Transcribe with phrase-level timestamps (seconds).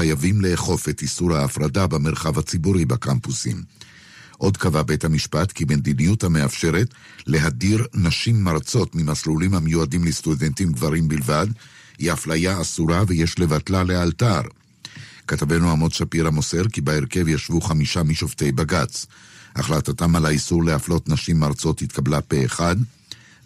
[0.00, 3.62] חייבים לאכוף את איסור ההפרדה במרחב הציבורי בקמפוסים.
[4.38, 6.94] עוד קבע בית המשפט כי מדיניות המאפשרת
[7.26, 11.46] להדיר נשים מרצות ממסלולים המיועדים לסטודנטים גברים בלבד,
[11.98, 14.40] היא אפליה אסורה ויש לבטלה לאלתר.
[15.26, 19.06] כתבנו עמוד שפירא מוסר כי בהרכב ישבו חמישה משופטי בג"ץ.
[19.56, 22.76] החלטתם על האיסור להפלות נשים מרצות התקבלה פה אחד,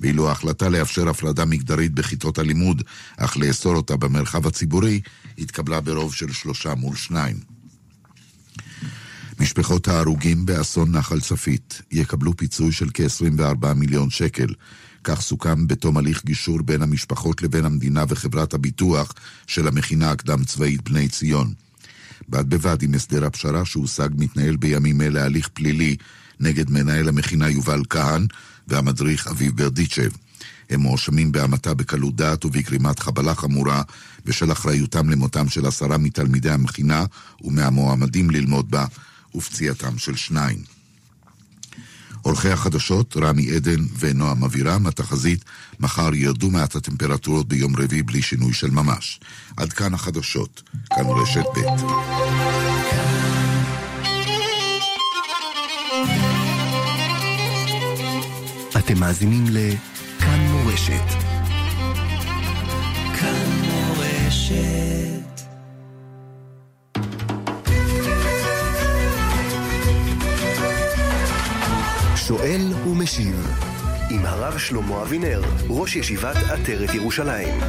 [0.05, 2.82] ואילו ההחלטה לאפשר הפרדה מגדרית בכיתות הלימוד,
[3.16, 5.00] אך לאסור אותה במרחב הציבורי,
[5.39, 7.36] התקבלה ברוב של שלושה מול שניים.
[9.40, 14.46] משפחות ההרוגים באסון נחל צפית יקבלו פיצוי של כ-24 מיליון שקל.
[15.04, 19.14] כך סוכם בתום הליך גישור בין המשפחות לבין המדינה וחברת הביטוח
[19.46, 21.53] של המכינה הקדם-צבאית בני ציון.
[22.29, 25.96] בד בבד עם הסדר הפשרה שהושג מתנהל בימים אלה הליך פלילי
[26.40, 28.26] נגד מנהל המכינה יובל כהן
[28.68, 30.11] והמדריך אביב ברדיצ'ב.
[30.71, 33.83] הם מואשמים בהמתה בקלות דעת ובגרימת חבלה חמורה
[34.25, 37.05] בשל אחריותם למותם של עשרה מתלמידי המכינה
[37.42, 38.87] ומהמועמדים ללמוד בה
[39.34, 40.59] ופציעתם של שניים.
[42.23, 45.45] עורכי החדשות, רמי עדן ונועם אבירם, התחזית,
[45.81, 49.21] מחר ירדו מעט הטמפרטורות ביום רביעי בלי שינוי של ממש.
[49.56, 52.73] עד כאן החדשות, כאן רשת ב'.
[58.85, 61.09] אתם מאזינים לכאן מורשת.
[63.21, 65.41] כאן מורשת.
[72.17, 73.47] שואל ומשיב
[74.11, 77.61] עם הרב שלמה אבינר, ראש ישיבת עטרת ירושלים.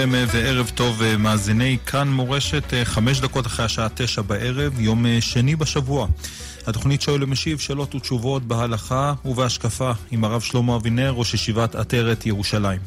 [0.00, 4.80] לכם אה, וערב טוב אה, מאזיני כאן מורשת, אה, חמש דקות אחרי השעה תשע בערב,
[4.80, 6.06] יום שני בשבוע.
[6.66, 12.80] התוכנית שואל ומשיב שאלות ותשובות בהלכה ובהשקפה עם הרב שלמה אבינר, ראש ישיבת עטרת ירושלים.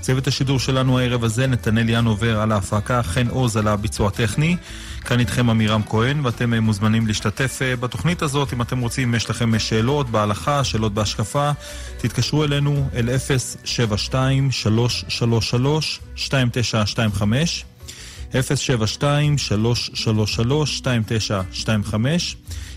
[0.00, 4.56] צוות השידור שלנו הערב הזה, נתנאל ינובר על ההפקה, חן עוז על הביצוע הטכני.
[5.02, 8.52] כאן איתכם עמירם כהן, ואתם מוזמנים להשתתף בתוכנית הזאת.
[8.52, 11.50] אם אתם רוצים, יש לכם שאלות בהלכה, שאלות בהשקפה,
[11.98, 13.08] תתקשרו אלינו אל
[17.16, 17.22] 072-333-2925.
[18.32, 18.36] 072-333-2925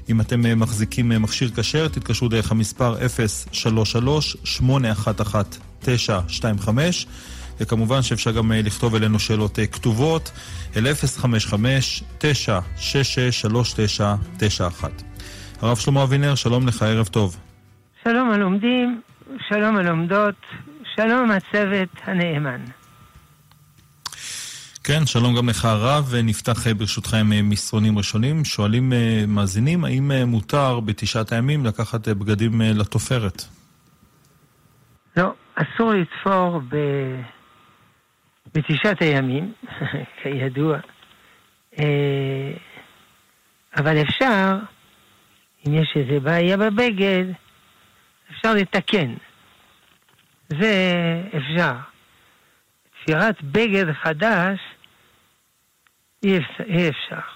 [0.09, 2.95] אם אתם אה, מחזיקים אה, מכשיר כשר, תתקשרו דרך המספר
[5.83, 5.87] 033-811-925
[7.59, 10.31] וכמובן שאפשר גם אה, לכתוב אלינו שאלות כתובות
[10.75, 10.95] אל 055-966-3991
[15.61, 17.37] הרב שלמה אבינר, שלום לך, ערב טוב.
[18.03, 19.01] שלום הלומדים,
[19.49, 20.35] שלום הלומדות,
[20.95, 22.61] שלום הצוות הנאמן.
[24.83, 28.45] כן, שלום גם לך הרב, ונפתח אה, ברשותכם אה, מסרונים ראשונים.
[28.45, 33.43] שואלים אה, מאזינים, האם מותר בתשעת הימים לקחת בגדים לתופרת?
[35.17, 36.75] לא, אסור לתפור ב...
[38.55, 39.53] בתשעת הימים,
[40.21, 40.77] כידוע.
[43.77, 44.55] אבל אפשר,
[45.67, 47.25] אם יש איזה בעיה בבגד,
[48.31, 49.13] אפשר לתקן.
[50.47, 50.73] זה
[51.37, 51.73] אפשר.
[53.03, 54.59] תפירת בגד חדש
[56.23, 56.63] אי אפשר.
[56.63, 57.35] אי אפשר.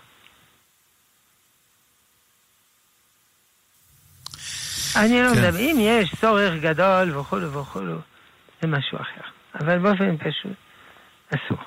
[4.96, 5.42] אני לא כן.
[5.42, 8.00] מדבר, אם יש צורך גדול וכולו וכולו,
[8.62, 9.30] זה משהו אחר.
[9.56, 10.58] אבל באופן פשוט,
[11.30, 11.58] אסור.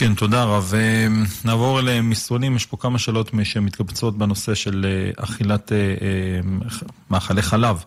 [0.00, 0.72] כן, תודה רב.
[0.74, 1.06] אה,
[1.44, 5.78] נעבור למסרונים, יש פה כמה שאלות שמתקבצות בנושא של אה, אכילת אה,
[7.10, 7.84] מאכלי חלב.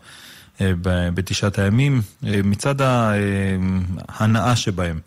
[0.85, 4.99] בתשעת הימים, מצד ההנאה שבהם.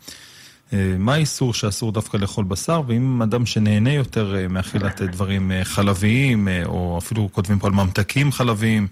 [0.99, 7.29] מה האיסור שאסור דווקא לאכול בשר, ואם אדם שנהנה יותר מאכילת דברים חלביים, או אפילו
[7.31, 8.87] כותבים פה על ממתקים חלביים,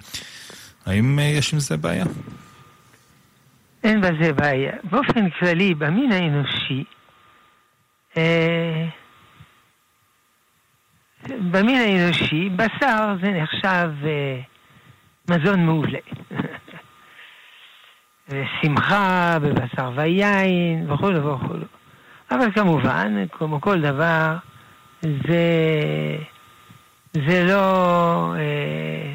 [0.86, 2.06] האם יש עם זה בעיה?
[3.86, 4.74] אין בזה בעיה.
[4.84, 6.84] באופן כללי, במין האנושי,
[11.28, 13.92] במין האנושי, בשר זה נחשב...
[15.30, 16.00] מזון מעולה.
[18.30, 21.66] ושמחה בבשר ויין וכולו וכולו.
[22.32, 24.36] אבל כמובן, כמו כל דבר,
[25.02, 25.44] זה,
[27.14, 29.14] זה לא, אה,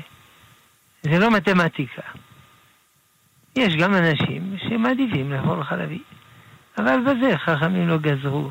[1.03, 2.03] זה לא מתמטיקה.
[3.57, 6.03] יש גם אנשים שמעדיפים לאכול חלבי,
[6.79, 8.51] אבל בזה חכמים לא גזרו.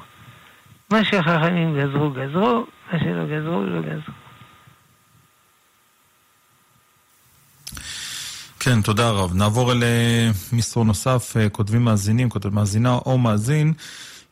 [0.91, 4.13] מה שחכמים גזרו, גזרו, מה שלא גזרו, לא גזרו.
[8.59, 9.33] כן, תודה רב.
[9.35, 13.73] נעבור אל אה, מסרון נוסף, אה, כותבים מאזינים, כותב מאזינה או מאזין.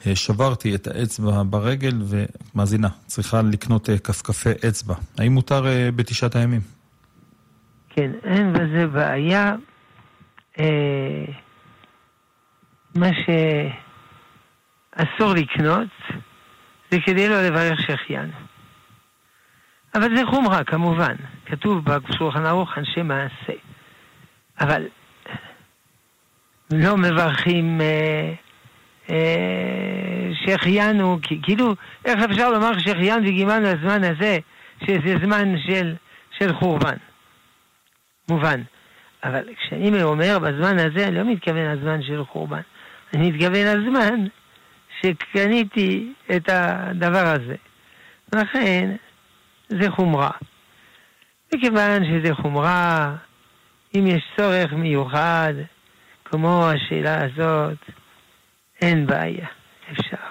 [0.07, 4.95] אה, שברתי את האצבע ברגל ומאזינה, צריכה לקנות כפכפי אצבע.
[5.17, 5.65] האם מותר
[5.95, 6.61] בתשעת הימים?
[7.89, 9.55] כן, אין בזה בעיה.
[10.59, 11.25] אה,
[12.95, 13.07] מה
[14.95, 15.87] שאסור לקנות
[16.91, 18.33] זה כדי לא לברך שהחיינו.
[19.95, 21.15] אבל זה חומרה, כמובן.
[21.45, 23.53] כתוב בשולחן ערוך אנשי מעשה.
[24.59, 24.87] אבל
[26.71, 28.33] לא מברכים אה,
[29.09, 31.75] אה, שהחיינו, כאילו,
[32.05, 34.37] איך אפשר לומר שהחיינו וגימנו הזמן הזה,
[34.85, 35.95] שזה זמן של,
[36.37, 36.95] של חורבן?
[38.29, 38.61] מובן.
[39.23, 42.61] אבל כשאני אומר בזמן הזה, אני לא מתכוון לזמן של חורבן.
[43.13, 44.27] אני מתכוון לזמן
[45.01, 47.55] שקניתי את הדבר הזה.
[48.35, 48.95] לכן,
[49.69, 50.31] זה חומרה.
[51.53, 53.15] מכיוון שזה חומרה,
[53.95, 55.53] אם יש צורך מיוחד,
[56.25, 57.77] כמו השאלה הזאת,
[58.81, 59.47] אין בעיה,
[59.91, 60.26] אפשר.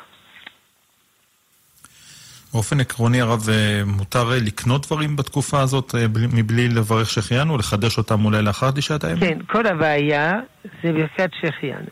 [2.56, 7.99] באופן עקרוני, הרב, אה, מותר אה, לקנות דברים בתקופה הזאת אה, מבלי לברך שהחיינו, לחדש
[7.99, 9.20] אותם אולי לאחר תשעת הימים?
[9.20, 10.32] כן, כל הבעיה
[10.64, 11.88] זה ברכת שהחיינו.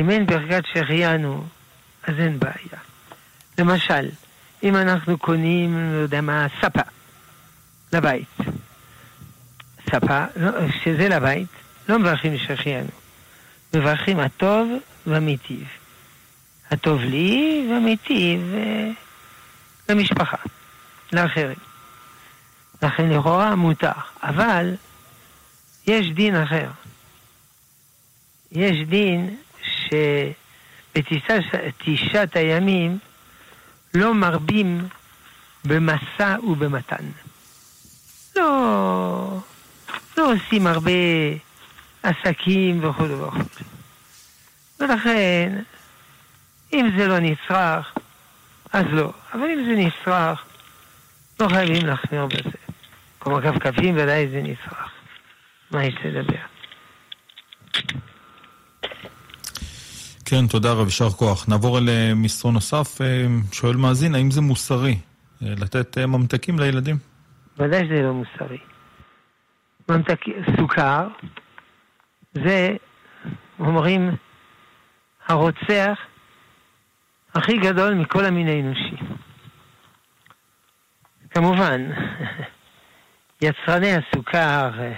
[0.00, 1.44] אם אין ברכת שהחיינו,
[2.06, 2.80] אז אין בעיה.
[3.58, 4.08] למשל,
[4.62, 6.82] אם אנחנו קונים, לא יודע מה, ספה
[7.92, 8.36] לבית.
[9.90, 10.50] ספה, לא,
[10.84, 11.48] שזה לבית,
[11.88, 12.90] לא מברכים שהחיינו.
[13.74, 14.68] מברכים הטוב
[15.06, 15.64] והמיטיב.
[16.70, 18.90] הטוב לי והמיטיב אה,
[19.88, 20.36] למשפחה,
[21.12, 21.56] לאחרים.
[22.82, 23.90] לכן לכאורה מותר,
[24.22, 24.74] אבל
[25.86, 26.68] יש דין אחר.
[28.52, 29.36] יש דין
[30.94, 32.98] שבתשעת הימים
[33.94, 34.88] לא מרבים
[35.64, 37.04] במשא ובמתן.
[38.36, 39.38] לא,
[40.16, 40.90] לא עושים הרבה
[42.02, 43.38] עסקים וכו' וכו'.
[44.80, 45.58] ולכן
[46.72, 47.94] אם זה לא נצרך,
[48.72, 49.12] אז לא.
[49.34, 50.44] אבל אם זה נצרך,
[51.40, 52.58] לא חייבים להחמיר בזה.
[53.20, 54.90] כמו כפכפים ודאי זה נצרך.
[55.70, 56.36] מה יש לדבר?
[60.24, 61.48] כן, תודה רב, יישר כוח.
[61.48, 63.00] נעבור אל אה, מסרון נוסף.
[63.00, 64.98] אה, שואל מאזין, האם זה מוסרי
[65.42, 66.96] אה, לתת ממתקים לילדים?
[67.58, 68.58] ודאי שזה לא מוסרי.
[69.88, 70.20] ממתק...
[70.56, 71.08] סוכר
[72.34, 72.76] זה,
[73.60, 74.10] אומרים,
[75.28, 75.98] הרוצח
[77.38, 78.96] הכי גדול מכל המין האנושי.
[81.30, 81.90] כמובן,
[83.42, 84.92] יצרני הסוכר אה,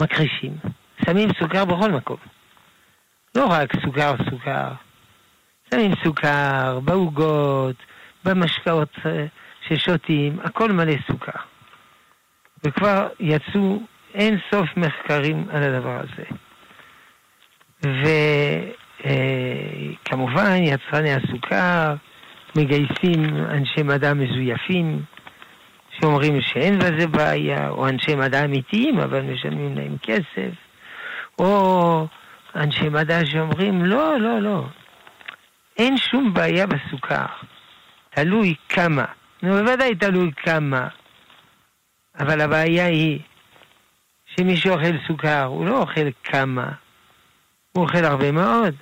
[0.00, 0.56] מכחישים,
[1.04, 2.16] שמים סוכר בכל מקום.
[3.34, 4.72] לא רק סוכר סוכר,
[5.70, 7.76] שמים סוכר בעוגות,
[8.24, 9.26] במשקאות אה,
[9.68, 11.40] ששותים, הכל מלא סוכר.
[12.64, 13.80] וכבר יצאו
[14.14, 16.24] אין סוף מחקרים על הדבר הזה.
[17.84, 18.06] ו...
[19.04, 19.10] אה,
[20.04, 21.94] כמובן, יצרני הסוכר
[22.56, 25.02] מגייסים אנשי מדע מזויפים
[25.90, 30.54] שאומרים שאין בזה בעיה, או אנשי מדע אמיתיים אבל משלמים להם כסף,
[31.38, 32.06] או
[32.56, 34.64] אנשי מדע שאומרים לא, לא, לא,
[35.78, 37.26] אין שום בעיה בסוכר,
[38.10, 39.04] תלוי כמה.
[39.42, 40.88] נו, בוודאי תלוי כמה,
[42.18, 43.20] אבל הבעיה היא
[44.26, 46.68] שמי שאוכל סוכר הוא לא אוכל כמה,
[47.76, 48.74] הוא אוכל הרבה מאוד,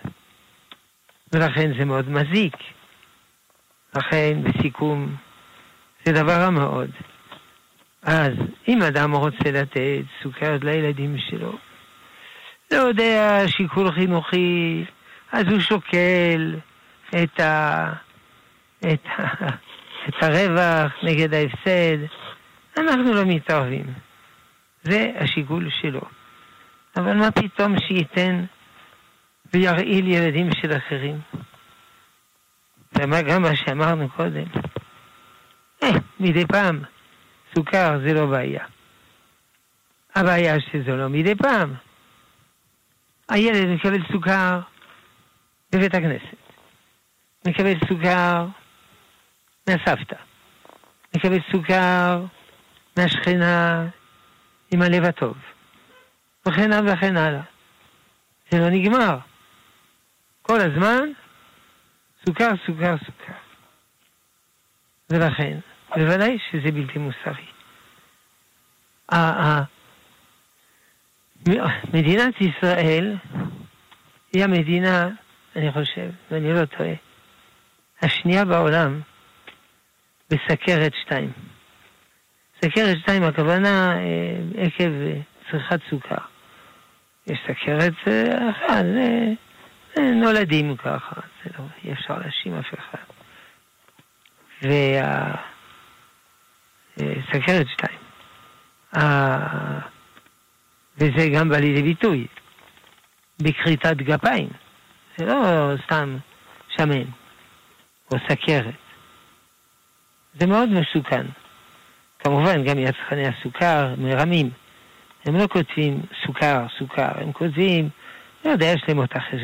[1.33, 2.57] ולכן זה מאוד מזיק.
[3.97, 5.17] לכן, בסיכום,
[6.05, 6.91] זה דבר רע מאוד.
[8.03, 8.33] אז
[8.69, 11.59] אם אדם רוצה לתת סוכרת לילדים שלו,
[12.71, 14.85] לא יודע, שיקול חינוכי,
[15.33, 16.57] אז הוא שוקל
[17.23, 17.93] את, ה...
[18.93, 19.25] את, ה...
[20.09, 21.99] את הרווח נגד ההפסד.
[22.77, 23.87] אנחנו לא מתערבים.
[24.83, 26.01] זה השיקול שלו.
[26.97, 28.45] אבל מה פתאום שייתן
[29.55, 31.21] וירעיל ילדים של אחרים.
[32.99, 34.45] ומה גם מה שאמרנו קודם.
[35.83, 35.89] אה,
[36.21, 36.81] מדי פעם,
[37.55, 38.65] סוכר זה לא בעיה.
[40.15, 41.75] הבעיה שזה לא מדי פעם.
[43.29, 44.61] הילד מקבל סוכר
[45.73, 46.37] בבית הכנסת,
[47.47, 48.47] מקבל סוכר
[49.69, 50.17] מהסבתא,
[51.17, 52.25] מקבל סוכר
[52.97, 53.87] מהשכנה
[54.71, 55.37] עם הלב הטוב,
[56.47, 57.43] וכן הלאה וכן הלאה.
[58.51, 59.19] זה לא נגמר.
[60.47, 61.09] כל הזמן
[62.27, 63.33] סוכר, סוכר, סוכר.
[65.11, 65.59] ולכן,
[65.97, 67.47] בוודאי שזה בלתי מוסרי.
[71.95, 73.17] מדינת ישראל
[74.33, 75.09] היא המדינה,
[75.57, 76.95] אני חושב, ואני לא טועה,
[78.03, 79.01] השנייה בעולם
[80.31, 81.33] בסכרת 2.
[82.65, 84.91] סכרת 2, הכוונה אה, עקב
[85.51, 86.25] צריכת סוכר.
[87.27, 87.93] יש סכרת
[88.51, 89.33] אחת, זה, זה
[89.99, 93.05] נולדים ככה, זה לא, אי אפשר להאשים אף אחד.
[96.97, 97.99] והסכרת שתיים.
[100.99, 102.27] וזה גם בא לידי ביטוי
[103.43, 104.49] בכריתת גפיים.
[105.17, 106.17] זה לא סתם
[106.69, 107.05] שמן
[108.13, 108.75] או סכרת.
[110.41, 111.27] זה מאוד מסוכן.
[112.19, 114.51] כמובן, גם יצרני הסוכר מרמים.
[115.27, 117.89] הם לא כותבים סוכר, סוכר, הם כותבים,
[118.45, 118.99] לא יודע, יש להם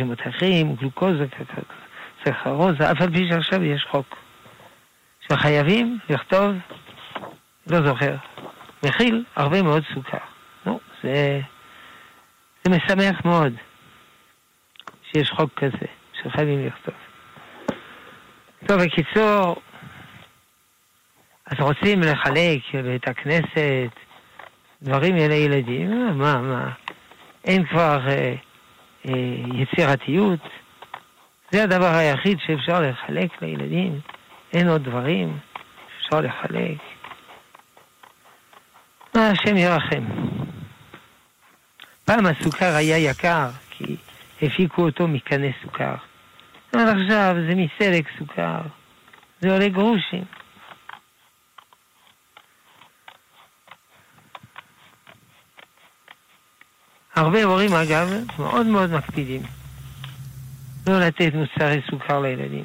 [0.07, 1.26] מותחים, גלוקוזה,
[2.25, 4.16] סחרוזה, אף על פי שעכשיו יש חוק.
[5.21, 6.50] שחייבים לכתוב,
[7.71, 8.16] לא זוכר,
[8.85, 10.19] מכיל הרבה מאוד סוכר.
[10.66, 11.40] נו, זה,
[12.64, 13.52] זה משמח מאוד
[15.02, 15.87] שיש חוק כזה,
[16.23, 16.95] שחייבים לכתוב.
[18.66, 19.57] טוב, בקיצור,
[21.47, 23.90] אז רוצים לחלק בית הכנסת,
[24.83, 26.71] דברים אלה ילדים, מה, מה,
[27.45, 28.35] אין כבר אה,
[29.54, 30.40] יצירתיות,
[31.50, 34.00] זה הדבר היחיד שאפשר לחלק לילדים,
[34.52, 35.38] אין עוד דברים
[35.99, 36.78] שאפשר לחלק.
[39.14, 40.04] מה השם ירחם.
[42.04, 43.97] פעם הסוכר היה יקר, כי
[44.42, 45.95] הפיקו אותו מקנה סוכר.
[46.75, 48.61] אבל עכשיו זה מסלק סוכר,
[49.40, 50.25] זה עולה גרושים.
[57.16, 59.42] הרבה הורים, אגב, מאוד מאוד מקפידים
[60.86, 62.64] לא לתת מוצרי סוכר לילדים.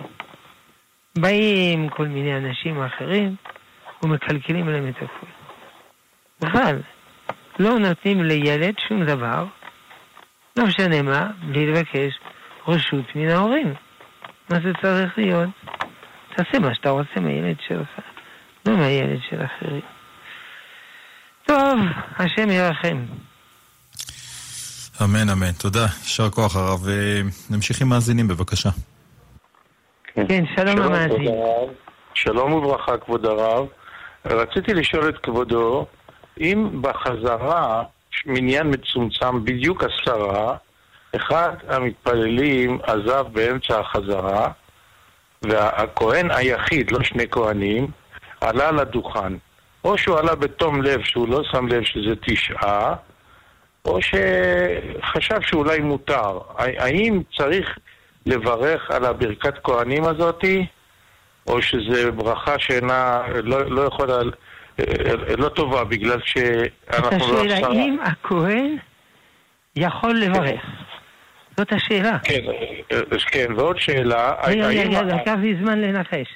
[1.18, 3.36] באים כל מיני אנשים אחרים
[4.04, 5.30] ומקלקלים להם את הכול.
[6.42, 6.82] בכלל,
[7.60, 9.46] לא נותנים לילד שום דבר,
[10.58, 12.20] לא משנה מה, בלי לבקש
[12.68, 13.74] רשות מן ההורים.
[14.50, 15.50] מה זה צריך להיות?
[16.36, 17.90] תעשה מה שאתה רוצה מהילד שלך,
[18.66, 19.82] לא מהילד של אחרים.
[21.46, 21.80] טוב,
[22.20, 23.06] השם ירחם.
[25.04, 25.52] אמן, אמן.
[25.52, 25.86] תודה.
[26.04, 26.88] יישר כוח הרב.
[27.50, 28.70] נמשיך עם מאזינים, בבקשה.
[30.04, 31.32] כן, כן שלום המאזין.
[32.14, 33.68] שלום וברכה, כבוד הרב.
[34.26, 35.86] רציתי לשאול את כבודו,
[36.40, 37.84] אם בחזרה,
[38.26, 40.56] מניין מצומצם, בדיוק עשרה,
[41.16, 44.52] אחד המתפללים עזב באמצע החזרה,
[45.42, 47.88] והכהן היחיד, לא שני כהנים,
[48.42, 49.34] עלה לדוכן.
[49.84, 52.96] או שהוא עלה בתום לב שהוא לא שם לב שזה תשעה,
[53.86, 56.40] או שחשב שאולי מותר.
[56.58, 57.78] האם צריך
[58.26, 60.66] לברך על הברכת כהנים הזאתי,
[61.48, 64.18] או שזה ברכה שאינה, לא, לא יכולה,
[65.38, 67.42] לא טובה, בגלל שאנחנו לא...
[67.42, 68.78] את השאלה, האם הכהן
[69.76, 70.62] יכול לברך?
[71.58, 72.20] זאת השאלה.
[72.24, 72.42] כן,
[73.32, 74.34] כן, ועוד שאלה...
[74.44, 76.28] רגע, רגע, לקח לי זמן לנחש.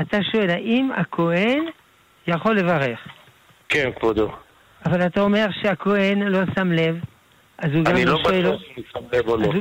[0.00, 1.64] אתה שואל, האם הכהן
[2.26, 2.98] יכול לברך?
[3.68, 4.28] כן, כבודו.
[4.84, 7.00] אבל אתה אומר שהכהן לא שם לב,
[7.58, 8.34] אז הוא גם לא, לא שואל...
[8.34, 9.52] אני לא בטוח אם שם לב או לא.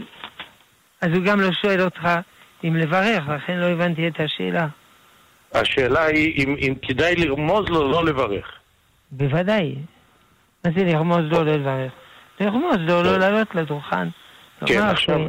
[1.01, 2.09] אז הוא גם לא שואל אותך
[2.63, 4.67] אם לברך, לכן לא הבנתי את השאלה.
[5.53, 8.51] השאלה היא אם, אם כדאי לרמוז לו לא לברך.
[9.11, 9.75] בוודאי.
[10.65, 11.91] מה זה לרמוז לו לא לברך?
[12.39, 14.07] לרמוז לו לא לעלות לדוכן.
[14.65, 14.81] כן.
[14.81, 15.19] עכשיו...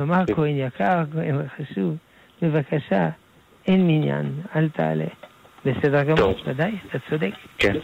[0.00, 1.96] לומר כהן יקר, כהן חשוב,
[2.42, 3.08] בבקשה,
[3.66, 5.06] אין מניין, אל תעלה.
[5.64, 7.32] בסדר גמור, ודאי, אתה צודק.
[7.58, 7.76] כן.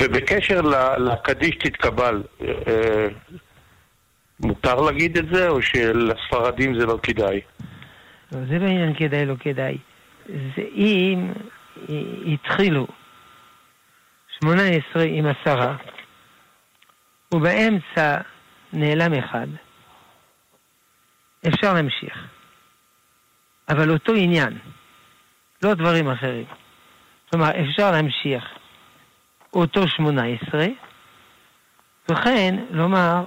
[0.00, 0.60] ובקשר
[0.98, 3.08] לקדיש תתקבל, אה,
[4.40, 7.40] מותר להגיד את זה, או שלספרדים זה לא כדאי?
[8.32, 9.78] לא, זה לא עניין כדאי, לא כדאי.
[10.26, 11.32] זה אם
[12.26, 12.86] התחילו
[14.40, 15.76] 18 עם עשרה,
[17.34, 18.20] ובאמצע
[18.72, 19.46] נעלם אחד,
[21.48, 22.26] אפשר להמשיך.
[23.68, 24.58] אבל אותו עניין,
[25.62, 26.44] לא דברים אחרים.
[27.30, 28.44] כלומר, אפשר להמשיך
[29.54, 30.66] אותו שמונה עשרה,
[32.10, 33.24] וכן לומר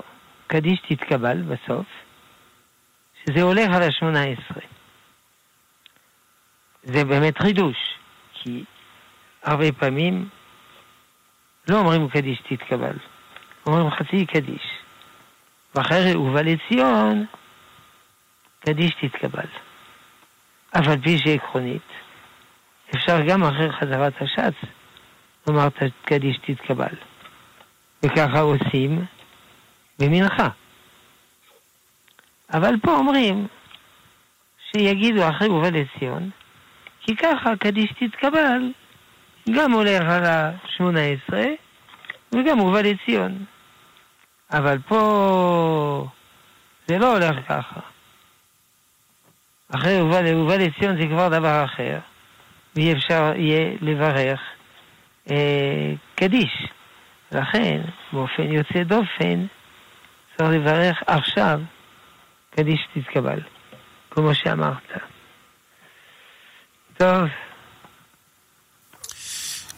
[0.48, 1.86] קדיש תתקבל בסוף,
[3.15, 4.63] שזה הולך על השמונה עשרה.
[6.84, 7.77] זה באמת חידוש,
[8.34, 8.63] כי
[9.43, 10.29] הרבה פעמים
[11.69, 12.96] לא אומרים קדיש תתקבל,
[13.65, 14.63] אומרים חצי קדיש.
[15.75, 17.25] ואחרי ובא לציון,
[18.60, 19.48] קדיש תתקבל.
[20.72, 21.88] אף על פי שעקרונית,
[22.96, 24.53] אפשר גם אחרי חזרת השץ
[25.48, 25.68] לומר
[26.06, 26.96] קדיש תתקבל.
[28.04, 29.06] וככה עושים
[30.00, 30.48] במנחה.
[32.54, 33.48] אבל פה אומרים
[34.72, 36.30] שיגידו אחרי ובא לציון,
[37.01, 38.72] כי ככה קדיש תתקבל
[39.56, 41.46] גם הולך על השמונה עשרה
[42.32, 43.46] וגם הובא לציון.
[44.51, 46.08] אבל פה
[46.88, 47.80] זה לא הולך ככה.
[49.75, 52.00] אחרי הובא לציון זה כבר דבר אחר,
[52.75, 54.39] ואי אפשר יהיה לברך
[55.31, 56.67] אה, קדיש.
[57.31, 57.81] לכן,
[58.13, 59.46] באופן יוצא דופן,
[60.38, 61.60] צריך לברך עכשיו,
[62.50, 63.39] קדיש תתקבל,
[64.10, 64.91] כמו שאמרת.
[66.98, 67.29] טוב.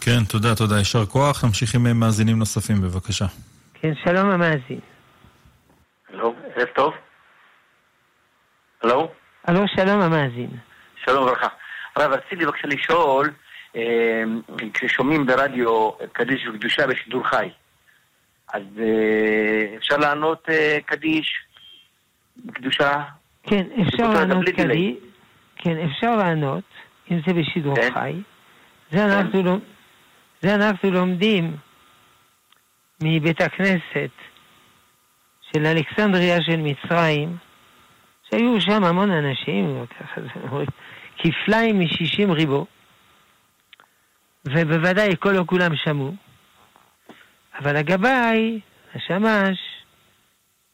[0.02, 0.78] כן, תודה, תודה.
[0.78, 1.44] יישר כוח.
[1.46, 3.26] נמשיך עם מאזינים נוספים, בבקשה.
[3.74, 4.80] כן, שלום המאזין.
[6.10, 6.94] הלו, ערב טוב.
[8.84, 9.12] הלו?
[9.46, 10.50] הלו, שלום המאזין.
[11.06, 11.48] שלום וברכה.
[11.96, 13.32] הרב, רציתי בבקשה לשאול,
[14.74, 17.50] כששומעים ברדיו קדיש וקדושה בשידור חי,
[18.54, 21.34] אז אה, אפשר לענות אה, קדיש
[22.46, 23.04] בקדושה?
[23.44, 24.46] כן, אפשר לענות.
[24.50, 24.94] קדיש.
[25.56, 26.64] כן, אפשר לענות,
[27.12, 27.90] אם זה בשידור כן.
[27.94, 28.14] חי.
[28.92, 29.60] זה אנחנו, לומ-
[30.42, 31.56] זה אנחנו לומדים
[33.04, 34.10] מבית הכנסת
[35.54, 37.38] של אלכסנדריה של מצרים,
[38.30, 39.84] שהיו שם המון אנשים,
[41.18, 42.66] כפליים משישים ריבו,
[44.46, 46.16] ובוודאי כל לא כולם שמעו,
[47.60, 48.60] אבל הגבאי,
[48.96, 49.60] השמש,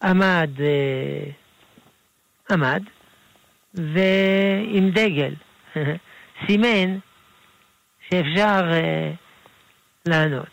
[0.03, 1.31] עמד, אה,
[2.51, 2.83] עמד,
[3.73, 5.33] ועם דגל,
[6.47, 6.97] סימן
[8.09, 9.11] שאפשר אה,
[10.05, 10.47] לענות.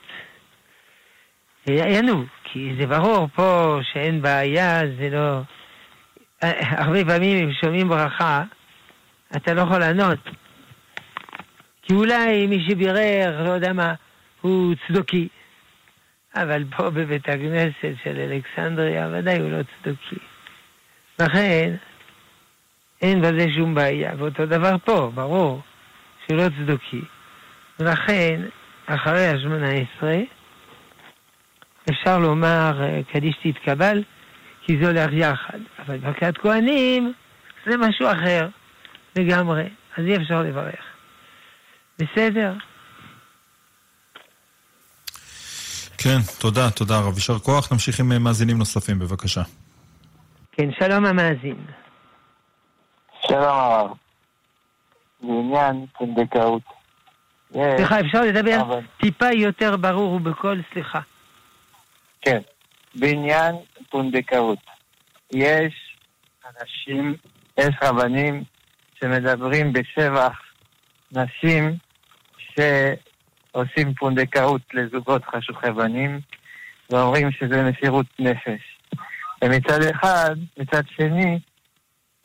[1.66, 5.40] יענו, כי זה ברור פה שאין בעיה, זה לא...
[6.42, 8.42] אה, הרבה פעמים אם שומעים ברכה,
[9.37, 10.19] אתה לא יכול לענות.
[11.83, 13.95] כי אולי מי שבירר, לא יודע מה,
[14.41, 15.29] הוא צדוקי.
[16.35, 20.17] אבל פה בבית הכנסת של אלכסנדריה, ודאי הוא לא צדוקי.
[21.21, 21.75] לכן,
[23.03, 24.12] אין בזה שום בעיה.
[24.19, 25.61] ואותו דבר פה, ברור,
[26.27, 27.01] שהוא לא צדוקי.
[27.81, 28.41] ולכן,
[28.87, 30.19] אחרי השמונה עשרה,
[31.91, 34.03] אפשר לומר אה, קדיש תתקבל,
[34.62, 35.59] כי זה הולך יחד.
[35.79, 37.12] אבל ברכת כהנים
[37.67, 38.49] זה משהו אחר
[39.19, 39.65] לגמרי,
[39.97, 40.92] אז אי אפשר לברך.
[42.03, 42.53] בסדר?
[45.99, 47.15] כן, תודה, תודה רב.
[47.15, 47.73] יישר כוח.
[47.73, 49.43] נמשיך עם אה, מאזינים נוספים, בבקשה.
[50.53, 51.65] כן, שלום המאזין.
[53.27, 53.91] שלום הרב.
[55.23, 56.62] בעניין פונדקאות.
[57.51, 61.01] יש, סליחה, אפשר לדבר אבל- טיפה יותר ברור ובקול, סליחה.
[62.23, 62.38] כן.
[62.95, 63.55] בעניין
[63.91, 64.59] פונדקאות.
[65.35, 65.75] יש
[66.47, 67.15] אנשים,
[67.59, 68.45] יש רבנים
[69.01, 70.38] שמדברים בשבח
[71.12, 71.77] נשים
[72.55, 76.21] שעושים פונדקאות לזוגות חשוכי בנים
[76.91, 78.79] ואומרים שזה מסירות נפש.
[79.45, 81.38] ומצד אחד, מצד שני,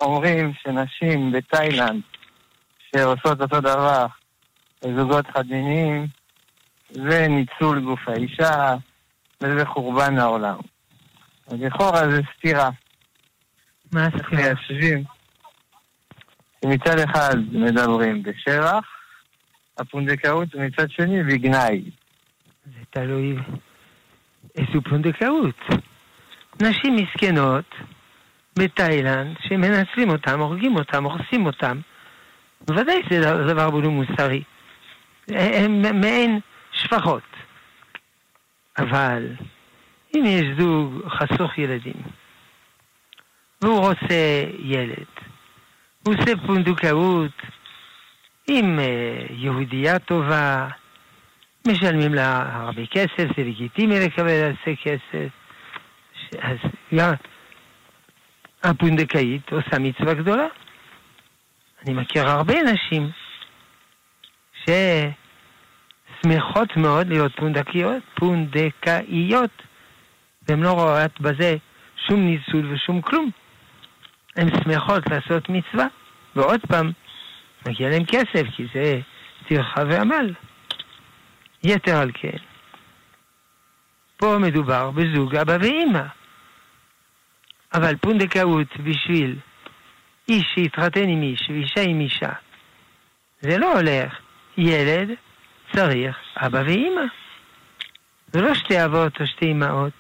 [0.02, 2.02] אומרים שנשים בתאילנד
[2.92, 4.06] שעושות אותו דבר
[4.84, 6.08] לזוגות חד-מיניים
[6.92, 8.76] זה ניצול גוף האישה
[9.42, 10.58] וזה חורבן העולם.
[11.48, 12.70] אז לכאורה זה סתירה.
[13.92, 14.54] מה הסתירה?
[14.54, 15.04] מיישבים
[16.62, 18.97] שמצד אחד מדברים בשבח
[19.78, 21.84] הפונדקאות ומצד שני בגנאי.
[22.66, 23.36] זה תלוי
[24.56, 25.56] איזו פונדקאות.
[26.62, 27.76] נשים מסכנות
[28.60, 31.80] בתאילנד שמנצלים אותם, הורגים אותם, הורסים אותם.
[32.68, 34.44] בוודאי זה דבר לא מוסרי.
[35.28, 36.40] הם מעין
[36.72, 37.24] שפחות.
[38.78, 39.28] אבל
[40.16, 42.02] אם יש זוג חסוך ילדים,
[43.62, 45.06] והוא רוצה ילד,
[46.04, 47.32] הוא עושה פונדקאות
[48.48, 50.68] עם אה, יהודייה טובה,
[51.68, 55.30] משלמים לה הרבה כסף, זה לגיטימי לקבל על זה כסף.
[56.42, 56.58] אז
[56.96, 57.14] גם
[58.64, 60.48] הפונדקאית עושה מצווה גדולה.
[61.86, 63.10] אני מכיר הרבה נשים
[66.24, 69.64] ששמחות מאוד להיות פונדקיות, פונדקאיות,
[70.48, 71.56] והן לא רואות בזה
[72.08, 73.30] שום ניצול ושום כלום.
[74.36, 75.88] הן שמחות לעשות מצווה,
[76.36, 76.92] ועוד פעם,
[77.66, 79.00] מגיע להם כסף, כי זה
[79.48, 80.34] טרחה ועמל.
[81.64, 82.38] יתר על כן,
[84.18, 86.04] פה מדובר בזוג אבא ואימא.
[87.74, 89.36] אבל פונדקאות בשביל
[90.30, 92.32] איש שהתחתן עם איש ואישה עם אישה,
[93.42, 94.14] זה לא הולך.
[94.58, 95.10] ילד
[95.76, 97.02] צריך אבא ואימא.
[98.34, 99.94] זה לא שתי אבות או שתי אמהות.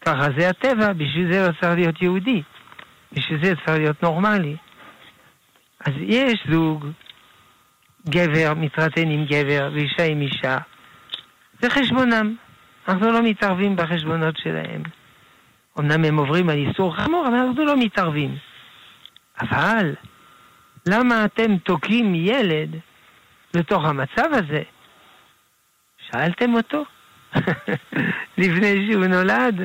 [0.00, 2.42] ככה זה הטבע, בשביל זה לא צריך להיות יהודי.
[3.12, 4.56] בשביל זה צריך להיות נורמלי.
[5.84, 6.86] אז יש זוג,
[8.08, 10.58] גבר מתחתן עם גבר ואישה עם אישה,
[11.60, 12.36] זה חשבונם.
[12.88, 14.82] אנחנו לא מתערבים בחשבונות שלהם.
[15.78, 18.36] אמנם הם עוברים על איסור חמור, אבל אנחנו לא מתערבים.
[19.40, 19.94] אבל,
[20.86, 22.76] למה אתם תוקעים ילד
[23.54, 24.62] לתוך המצב הזה?
[26.10, 26.84] שאלתם אותו?
[28.38, 29.60] לפני שהוא נולד?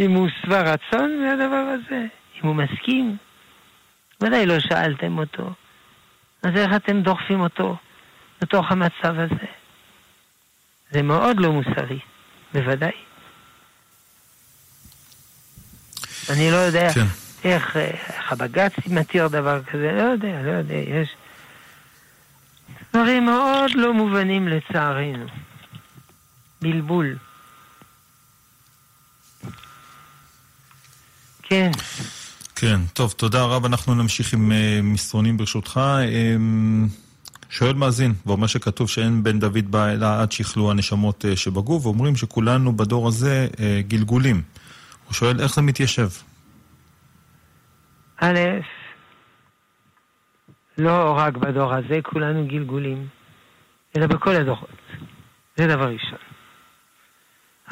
[0.00, 2.06] אם הוא שבע רצון מהדבר הזה?
[2.36, 3.16] אם הוא מסכים?
[4.20, 5.52] ודאי לא שאלתם אותו.
[6.42, 7.76] אז איך אתם דוחפים אותו
[8.42, 9.46] לתוך המצב הזה?
[10.90, 11.98] זה מאוד לא מוסרי,
[12.52, 12.92] בוודאי.
[16.30, 17.00] אני לא יודע כן.
[17.44, 21.16] איך, אה, איך הבג"ץ מתיר דבר כזה, לא יודע, לא יודע, יש
[22.92, 25.26] דברים מאוד לא מובנים לצערנו.
[26.62, 27.16] בלבול.
[31.42, 31.70] כן,
[32.58, 33.64] כן, טוב, תודה רב.
[33.64, 35.80] אנחנו נמשיך עם אה, מסרונים ברשותך.
[35.84, 36.36] אה,
[37.50, 42.16] שואל מאזין, ואומר שכתוב שאין בן דוד בא אלא עד שיכלו הנשמות אה, שבגוף, ואומרים
[42.16, 44.42] שכולנו בדור הזה אה, גלגולים.
[45.06, 46.08] הוא שואל איך זה מתיישב.
[48.20, 48.38] א',
[50.78, 53.06] לא רק בדור הזה, כולנו גלגולים,
[53.96, 54.70] אלא בכל הדורות.
[55.56, 56.18] זה דבר ראשון.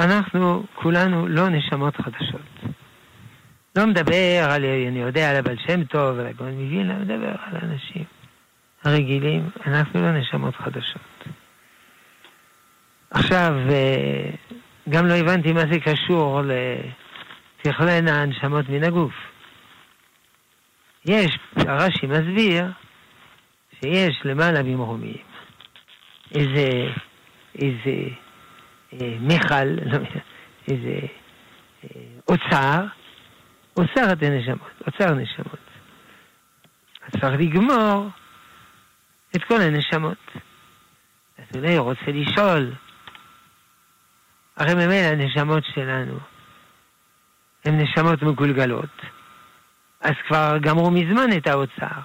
[0.01, 2.75] אנחנו כולנו לא נשמות חדשות.
[3.77, 8.05] לא מדבר על, אני יודע, על הבעל שם טוב, על הגאון מווילנה, מדבר על האנשים
[8.85, 11.25] הרגילים, אנחנו לא נשמות חדשות.
[13.11, 14.31] עכשיו, אה,
[14.89, 16.41] גם לא הבנתי מה זה קשור
[17.65, 19.15] לתכלנה הנשמות מן הגוף.
[21.05, 22.65] יש, הרש"י מסביר
[23.81, 25.17] שיש למעלה ממרומים
[26.35, 26.69] איזה,
[27.59, 28.09] איזה
[28.93, 29.99] אה, מיכל, לא,
[30.69, 30.99] איזה
[31.85, 32.85] אה, אוצר,
[33.77, 35.59] אוצר את הנשמות, אוצר נשמות.
[37.03, 38.09] אז צריך לגמור
[39.37, 40.33] את כל הנשמות.
[41.39, 42.73] אז אולי הוא רוצה לשאול,
[44.57, 46.19] הרי ממילא הנשמות שלנו
[47.65, 49.03] הן נשמות מגולגלות,
[50.01, 52.01] אז כבר גמרו מזמן את האוצר.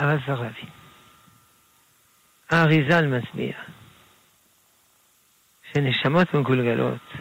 [0.00, 0.68] אבל צריך להבין.
[2.50, 3.54] האריזל מסביר
[5.72, 7.12] שנשמות מגולגלות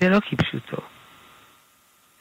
[0.00, 0.82] זה לא כפשוטו.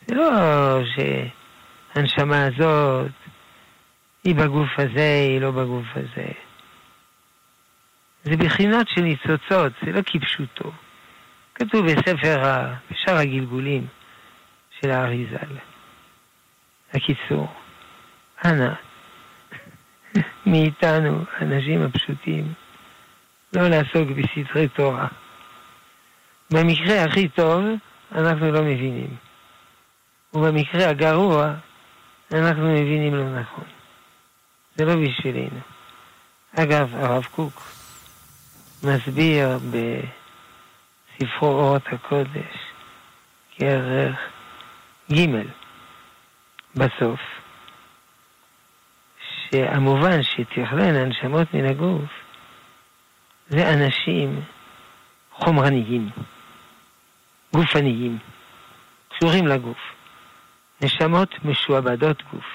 [0.10, 3.12] לא שהנשמה הזאת
[4.24, 6.32] היא בגוף הזה, היא לא בגוף הזה.
[8.24, 10.72] זה בחינות של ניצוצות, זה לא כפשוטו.
[11.56, 12.65] כתוב בספר.
[12.91, 13.88] בשאר הגלגולים
[14.82, 15.56] של האריזל.
[16.93, 17.48] הקיצור,
[18.45, 18.74] אנא,
[20.45, 22.54] מאיתנו, האנשים הפשוטים,
[23.54, 25.08] לא לעסוק בסתרי תורה.
[26.54, 27.63] במקרה הכי טוב,
[28.12, 29.29] אנחנו לא מבינים.
[30.34, 31.54] ובמקרה הגרוע,
[32.34, 33.63] אנחנו מבינים לא נכון.
[34.76, 35.60] זה לא בשבילנו.
[36.56, 37.72] אגב, הרב קוק
[38.84, 42.56] מסביר בספרו אורות הקודש,
[43.58, 44.20] כערך
[45.13, 45.26] ג'
[46.76, 47.20] בסוף,
[49.50, 52.12] שהמובן שתכלנה הנשמות מן הגוף
[53.48, 54.42] זה אנשים
[55.32, 56.10] חומרניים,
[57.54, 58.18] גופניים,
[59.10, 59.99] קשורים לגוף.
[60.82, 62.46] נשמות משועבדות גוף.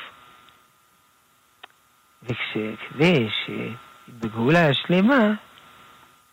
[2.22, 5.32] וכדי שבגאולה השלמה,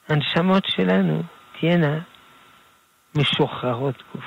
[0.09, 1.23] הנשמות שלנו
[1.59, 1.99] תהיינה
[3.15, 4.25] משוחררות גוף.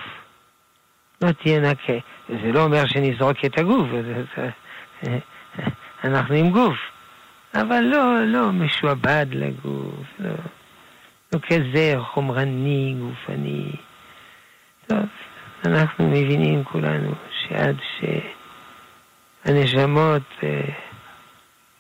[1.22, 1.90] לא תהיינה כ...
[2.28, 3.88] זה לא אומר שנזרוק את הגוף,
[6.04, 6.76] אנחנו עם גוף,
[7.54, 10.30] אבל לא, לא משועבד לגוף, לא,
[11.34, 13.70] לא כזה חומרני, גופני.
[14.86, 14.98] טוב,
[15.64, 17.76] אנחנו מבינים כולנו שעד
[19.44, 20.60] שהנשמות אה,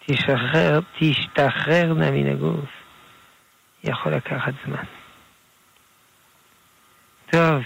[0.06, 2.68] תשחרר, תשתחררנה מן הגוף,
[3.84, 4.84] יכול לקחת זמן.
[7.30, 7.62] טוב.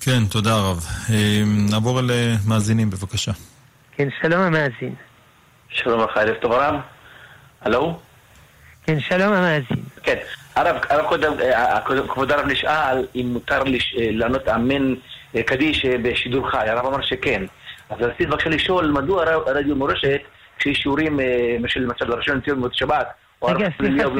[0.00, 0.86] כן, תודה רב.
[1.10, 3.32] אה, נעבור אל אה, מאזינים, בבקשה.
[3.92, 4.94] כן, שלום המאזין.
[5.68, 6.74] שלום לך, ערב טוב הרב.
[7.60, 8.00] הלו?
[8.86, 9.84] כן, שלום המאזין.
[10.02, 10.16] כן.
[10.56, 14.94] הרב, הרב קודם, אה, כבוד הרב נשאל אם מותר לש- אה, לענות אמן
[15.36, 16.68] אה, קדיש אה, בשידור חי.
[16.68, 17.42] הרב אמר שכן.
[17.90, 20.20] אז רציתי בבקשה לשאול, מדוע רדיו מורשת,
[20.58, 21.26] כשיש שיעורים אה,
[21.66, 23.06] של למשל ראשון לציון במוצאי שבת,
[23.42, 24.12] או הרב רגע, סליחה, אליהו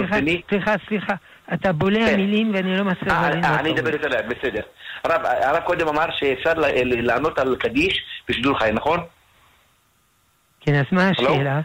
[0.49, 1.15] סליחה, סליחה.
[1.55, 2.17] אתה בולע כן.
[2.17, 3.91] מילים ואני לא מצליח אה, להבין אה, מה אני אדבר.
[3.93, 4.61] יותר לאט, בסדר.
[5.05, 6.53] הרב, הרב קודם אמר שאפשר
[6.85, 9.01] לענות על קדיש בשידור חי, נכון?
[10.61, 11.09] כן, אז מה?
[11.09, 11.61] השאלה?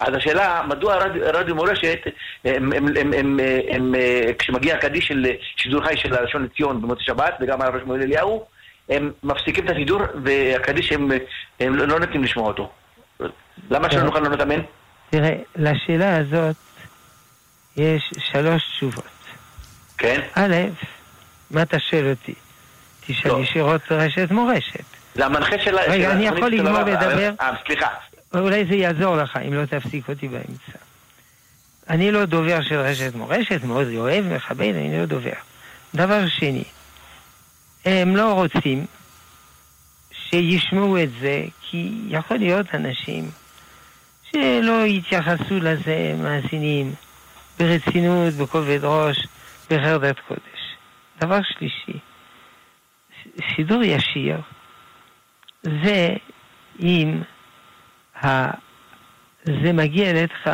[0.00, 1.98] אז השאלה, מדוע רדיו, רדיו מורשת,
[2.44, 7.04] הם, הם, הם, הם, הם, אה, כשמגיע הקדיש של שידור חי של הראשון לציון במוצאי
[7.04, 8.44] שבת, וגם הרב שמואל אליהו,
[8.88, 11.08] הם מפסיקים את השידור, והקדיש הם,
[11.60, 12.70] הם לא לא נותנים לשמוע אותו.
[13.70, 14.06] למה שלא כן.
[14.06, 14.60] נוכל לענות אמן?
[15.10, 16.56] תראה, לשאלה הזאת
[17.76, 19.04] יש שלוש תשובות.
[19.98, 20.20] כן?
[20.34, 20.54] א',
[21.50, 22.34] מה אתה שואל אותי?
[23.06, 23.38] תשאל לא.
[23.38, 24.84] ישירות רשת מורשת.
[25.14, 25.78] זה המנחה של...
[25.78, 27.30] רגע, אני יכול לגמור לדבר?
[27.40, 27.88] אה, סליחה.
[28.34, 30.78] אולי זה יעזור לך אם לא תפסיק אותי באמצע.
[31.90, 35.32] אני לא דובר של רשת מורשת, מאוד אוהב, מכבד, אני לא דובר.
[35.94, 36.64] דבר שני,
[37.84, 38.86] הם לא רוצים
[40.12, 43.30] שישמעו את זה, כי יכול להיות אנשים
[44.30, 46.94] שלא יתייחסו לזה, מאזינים,
[47.58, 49.26] ברצינות, בכובד ראש,
[49.70, 50.76] בחרדת קודש.
[51.20, 51.98] דבר שלישי,
[53.48, 54.40] שידור ישיר
[55.62, 56.08] זה
[56.80, 57.22] אם.
[59.44, 60.50] זה מגיע אליך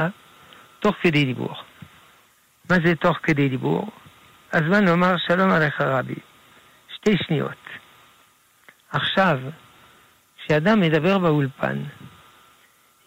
[0.80, 1.54] תוך כדי דיבור.
[2.70, 3.90] מה זה תוך כדי דיבור?
[4.52, 6.14] הזמן לומר שלום עליך רבי.
[6.94, 7.64] שתי שניות.
[8.90, 9.38] עכשיו,
[10.38, 11.82] כשאדם מדבר באולפן,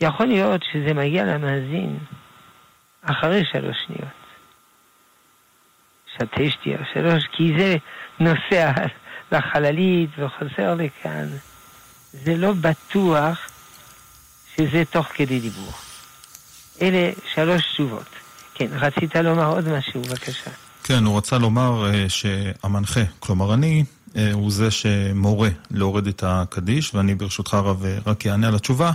[0.01, 1.97] יכול להיות שזה מגיע למאזין
[3.01, 4.27] אחרי שלוש שניות.
[6.13, 7.75] שתה שתייה שלוש, כי זה
[8.19, 8.71] נוסע
[9.31, 11.25] לחללית וחוזר לכאן.
[12.11, 13.56] זה לא בטוח
[14.57, 15.71] שזה תוך כדי דיבור.
[16.81, 18.05] אלה שלוש תשובות.
[18.53, 20.51] כן, רצית לומר עוד משהו, בבקשה.
[20.83, 26.95] כן, הוא רצה לומר uh, שהמנחה, כלומר אני, uh, הוא זה שמורה להוריד את הקדיש,
[26.95, 28.91] ואני ברשותך הרב uh, רק אענה על התשובה.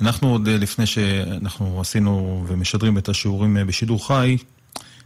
[0.00, 4.36] אנחנו עוד לפני שאנחנו עשינו ומשדרים את השיעורים בשידור חי,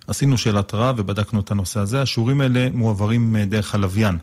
[0.07, 2.03] עשינו שאלת רב ובדקנו את הנושא הזה.
[2.03, 4.19] השיעורים האלה מועברים דרך הלוויין.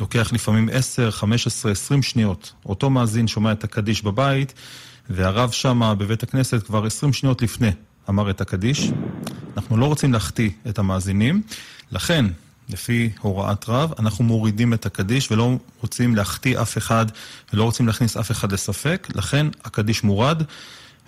[0.00, 2.52] לוקח לפעמים 10, 15, 20 שניות.
[2.66, 4.52] אותו מאזין שומע את הקדיש בבית,
[5.10, 7.70] והרב שמה בבית הכנסת כבר 20 שניות לפני
[8.08, 8.90] אמר את הקדיש.
[9.56, 11.42] אנחנו לא רוצים להחטיא את המאזינים,
[11.92, 12.24] לכן,
[12.68, 17.06] לפי הוראת רב, אנחנו מורידים את הקדיש ולא רוצים להחטיא אף אחד
[17.52, 20.42] ולא רוצים להכניס אף אחד לספק, לכן הקדיש מורד.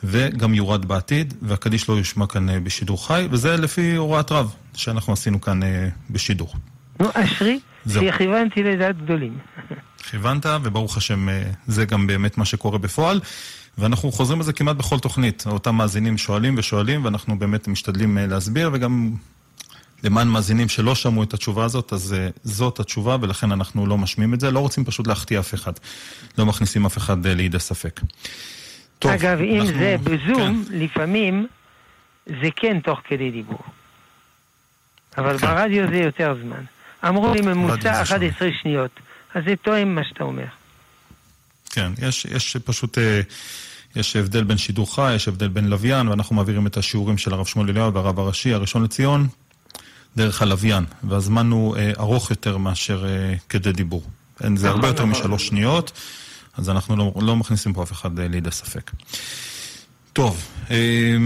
[0.05, 5.13] וגם יורד בעתיד, והקדיש לא יושמע כאן אה, בשידור חי, וזה לפי הוראת רב שאנחנו
[5.13, 6.55] עשינו כאן אה, בשידור.
[7.01, 9.39] נו, אשרי, שכיוונתי לדעת גדולים.
[10.11, 13.21] כיוונת, וברוך השם, אה, זה גם באמת מה שקורה בפועל.
[13.79, 15.45] ואנחנו חוזרים על זה כמעט בכל תוכנית.
[15.47, 19.15] אותם מאזינים שואלים ושואלים, ואנחנו באמת משתדלים אה, להסביר, וגם
[20.03, 24.35] למען מאזינים שלא שמעו את התשובה הזאת, אז uh, זאת התשובה, ולכן אנחנו לא משמיעים
[24.35, 24.51] את זה.
[24.51, 25.73] לא רוצים פשוט להחטיא אף אחד.
[26.39, 28.01] לא מכניסים אף אחד uh, לידי ספק.
[28.99, 29.79] טוב, אגב, אם אנחנו...
[29.79, 30.79] זה בזום, כן.
[30.79, 31.47] לפעמים
[32.27, 33.63] זה כן תוך כדי דיבור.
[35.19, 35.47] אבל כן.
[35.47, 36.65] ברדיו זה יותר זמן.
[37.09, 39.01] אמרו לי ממוצע 11 שניות,
[39.35, 40.47] אז זה תואם מה שאתה אומר.
[41.73, 42.99] כן, יש, יש פשוט...
[42.99, 43.21] אה,
[43.97, 47.47] יש הבדל בין שידור חי, יש הבדל בין לוויין, ואנחנו מעבירים את השיעורים של הרב
[47.47, 49.29] שמואל אליהו והרב הראשי, הראשון לציון,
[50.17, 54.03] דרך הלוויין, והזמן הוא אה, ארוך יותר מאשר אה, כדי דיבור.
[54.45, 55.93] אין, זה הרבה יותר משלוש שניות,
[56.57, 58.91] אז אנחנו לא, לא מכניסים פה אף אחד אה, לידי ספק.
[60.13, 61.17] טוב, אה,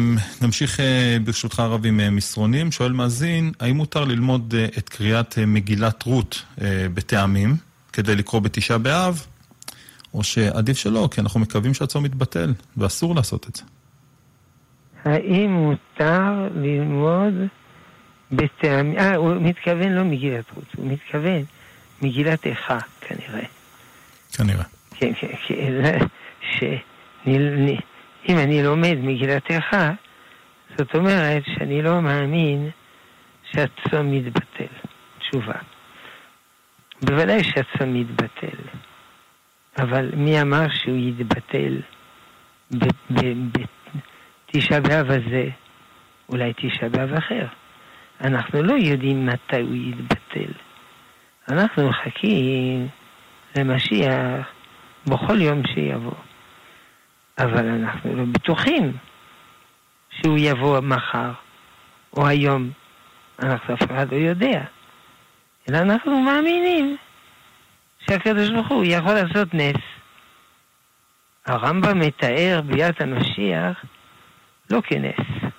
[0.42, 2.72] נמשיך אה, ברשותך הרב עם אה, מסרונים.
[2.72, 6.42] שואל מאזין, האם מותר ללמוד את קריאת מגילת רות
[6.94, 7.56] בטעמים,
[7.92, 9.26] כדי לקרוא בתשעה באב?
[10.16, 13.62] או שעדיף שלא, כי אנחנו מקווים שהצום יתבטל, ואסור לעשות את זה.
[15.05, 17.35] האם מותר ללמוד
[18.33, 18.98] בטעמים...
[18.98, 21.42] אה, הוא מתכוון לא מגילת רות, הוא מתכוון
[22.02, 23.46] מגילת איכה, כנראה.
[24.33, 24.64] כנראה.
[24.94, 25.98] כן, כן, כן,
[26.40, 29.92] שאם אני לומד מגילת איכה,
[30.79, 32.70] זאת אומרת שאני לא מאמין
[33.50, 34.74] שהצום מתבטל.
[35.18, 35.55] תשובה.
[37.02, 38.59] בוודאי שהצום מתבטל.
[39.78, 41.80] אבל מי אמר שהוא יתבטל
[43.50, 45.48] בתשעה באב הזה,
[46.28, 47.46] אולי תשעה באב אחר.
[48.20, 50.52] אנחנו לא יודעים מתי הוא יתבטל.
[51.48, 52.88] אנחנו מחכים
[53.56, 54.46] למשיח
[55.06, 56.12] בכל יום שיבוא.
[57.38, 58.92] אבל אנחנו לא בטוחים
[60.10, 61.32] שהוא יבוא מחר
[62.16, 62.70] או היום.
[63.42, 64.64] אנחנו אף אחד לא יודע.
[65.68, 66.96] אלא אנחנו מאמינים
[67.98, 69.82] שהקדוש ברוך הוא יכול לעשות נס.
[71.46, 73.85] הרמב"ם מתאר ביאת המשיח
[74.70, 75.52] לא כנס.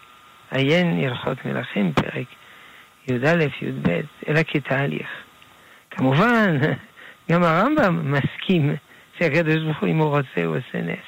[0.52, 2.28] עיין הלכות מלכים, פרק
[3.08, 5.08] י"א, י"ב, אלא כתהליך.
[5.91, 6.58] כמובן,
[7.32, 8.76] גם הרמב"ם מסכים
[9.19, 11.08] שהקדוש ברוך הוא, אם הוא רוצה, הוא עושה נס.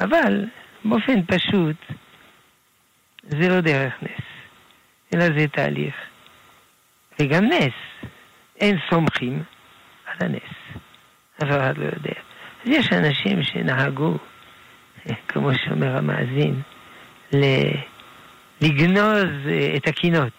[0.00, 0.44] אבל
[0.84, 1.76] באופן פשוט,
[3.22, 4.24] זה לא דרך נס,
[5.14, 5.94] אלא זה תהליך.
[7.20, 8.08] וגם נס,
[8.60, 9.42] אין סומכים
[10.22, 10.80] הנס.
[11.42, 12.20] אף אחד לא יודע.
[12.64, 14.16] אז יש אנשים שנהגו,
[15.28, 16.62] כמו שאומר המאזין,
[18.60, 20.32] לגנוז אה, את הקינות.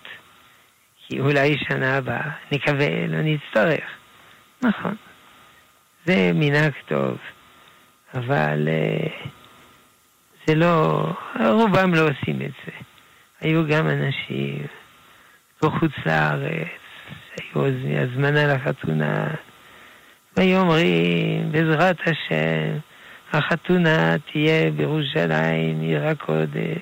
[1.08, 3.84] כי אולי שנה הבאה נקווה, לא נצטרך.
[4.62, 4.96] נכון.
[6.06, 7.18] זה מנהג טוב,
[8.14, 9.28] אבל אה,
[10.48, 11.04] זה לא,
[11.50, 12.72] רובם לא עושים את זה.
[13.42, 14.66] היו גם אנשים
[15.62, 16.82] בחוץ לארץ,
[17.38, 17.66] היו
[18.02, 19.28] הזמנה לחתונה,
[20.38, 22.78] ויאמרים, בעזרת השם,
[23.34, 26.82] החתונה תהיה בירושלים, עיר הקודש.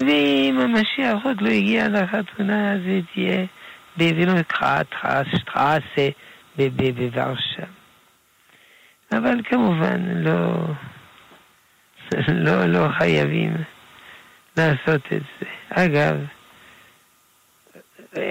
[0.00, 3.44] ואם המשיח עוד לא הגיע לחתונה, אז היא תהיה
[3.96, 6.08] בווילנקראט-שטרסה
[6.56, 7.64] בוורשה.
[9.12, 10.66] אבל כמובן לא,
[12.28, 13.56] לא, לא חייבים
[14.56, 15.46] לעשות את זה.
[15.70, 16.16] אגב,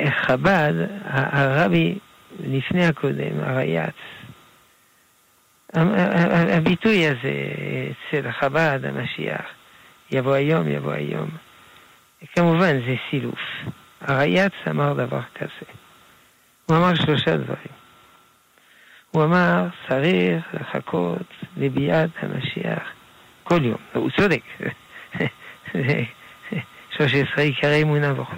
[0.09, 0.73] חב"ד,
[1.05, 1.99] הרבי
[2.43, 3.95] לפני הקודם, הרייץ,
[6.53, 7.33] הביטוי הזה
[7.91, 9.45] אצל חב"ד, המשיח,
[10.11, 11.29] יבוא היום, יבוא היום,
[12.35, 13.39] כמובן זה סילוף.
[14.01, 15.71] הרייץ אמר דבר כזה.
[16.65, 17.79] הוא אמר שלושה דברים.
[19.11, 22.83] הוא אמר, צריך לחכות לביאת המשיח
[23.43, 23.77] כל יום.
[23.93, 24.41] הוא צודק.
[25.73, 26.03] זה
[26.91, 28.35] 13 עיקרי אמונה וכו'.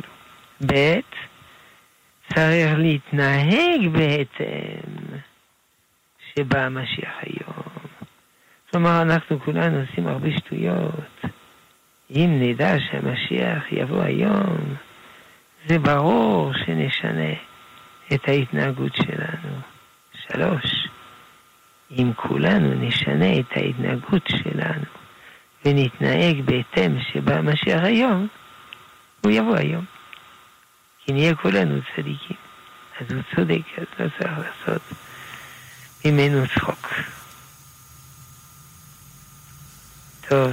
[0.65, 0.99] ב',
[2.35, 5.19] צריך להתנהג בהתאם
[6.33, 7.71] שבא המשיח היום.
[8.71, 11.21] כלומר, אנחנו כולנו עושים הרבה שטויות.
[12.15, 14.75] אם נדע שהמשיח יבוא היום,
[15.67, 17.33] זה ברור שנשנה
[18.13, 19.57] את ההתנהגות שלנו.
[20.27, 20.87] שלוש,
[21.91, 24.85] אם כולנו נשנה את ההתנהגות שלנו
[25.65, 28.27] ונתנהג בהתאם שבא המשיח היום,
[29.21, 29.85] הוא יבוא היום.
[31.05, 32.37] כי נהיה כולנו צדיקים.
[32.99, 34.81] אז הוא צודק, אז לא צריך לעשות
[36.05, 36.87] ממנו צחוק.
[40.29, 40.51] טוב.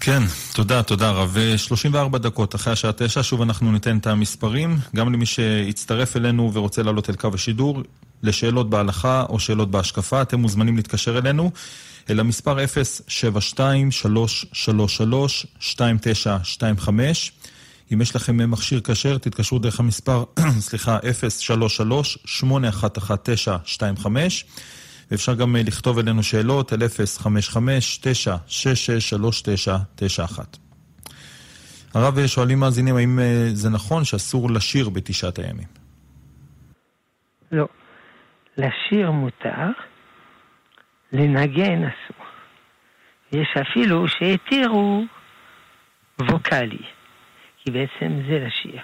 [0.00, 0.22] כן,
[0.54, 1.36] תודה, תודה רב.
[1.56, 4.76] 34 דקות אחרי השעה 9, שוב אנחנו ניתן את המספרים.
[4.96, 7.82] גם למי שהצטרף אלינו ורוצה לעלות אל קו השידור,
[8.22, 11.50] לשאלות בהלכה או שאלות בהשקפה, אתם מוזמנים להתקשר אלינו
[12.10, 12.60] אל המספר 072-333-2925.
[17.94, 20.24] אם יש לכם מכשיר כשר, תתקשרו דרך המספר,
[20.68, 21.00] סליחה, 033-811925.
[25.10, 26.82] ואפשר גם אה, לכתוב אלינו שאלות אל 055-966-3991.
[31.94, 35.68] הרב, אה, שואלים מאזינים, האם אה, זה נכון שאסור לשיר בתשעת הימים?
[37.52, 37.68] לא.
[38.56, 39.66] לשיר מותר,
[41.12, 42.24] לנגן אסור.
[43.32, 45.04] יש אפילו שהתירו
[46.20, 46.82] ווקאלי,
[47.68, 48.80] כי בעצם זה לשיר.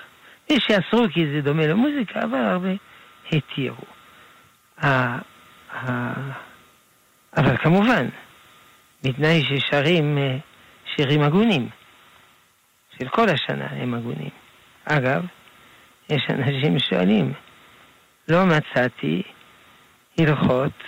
[0.51, 2.69] יש שאסרו כי זה דומה למוזיקה, אבל הרבה
[3.33, 3.85] התירו.
[7.37, 8.09] אבל כמובן,
[9.03, 10.37] בתנאי ששרים אה,
[10.97, 11.69] שירים הגונים,
[12.99, 14.31] של כל השנה הם הגונים.
[14.85, 15.27] אגב,
[16.11, 17.33] יש אנשים ששואלים,
[18.29, 19.23] לא מצאתי
[20.19, 20.85] הלכות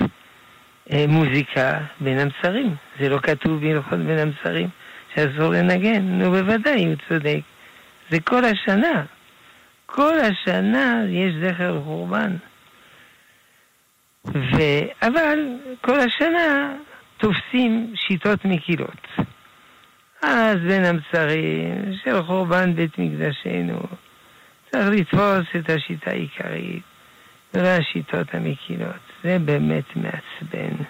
[0.93, 2.75] אה, מוזיקה בין המצרים.
[3.01, 4.69] זה לא כתוב בהלכות בין המצרים
[5.15, 6.03] שאסור לנגן.
[6.03, 7.41] נו, בוודאי, הוא צודק.
[8.11, 9.05] זה כל השנה.
[9.87, 12.37] כל השנה יש זכר לחורבן.
[14.27, 14.57] ו...
[15.03, 15.39] אבל
[15.81, 16.75] כל השנה
[17.17, 19.07] תופסים שיטות מקילות.
[20.23, 23.81] אז בין המצרים של חורבן בית מקדשנו
[24.71, 26.83] צריך לתפוס את השיטה העיקרית
[27.55, 29.01] ולא השיטות המקילות.
[29.25, 30.85] זה באמת מעצבן.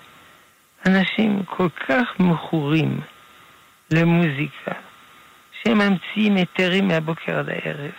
[0.86, 3.00] אנשים כל כך מכורים
[3.90, 4.72] למוזיקה,
[5.66, 7.90] שהם ממציאים היתרים מהבוקר עד הערב.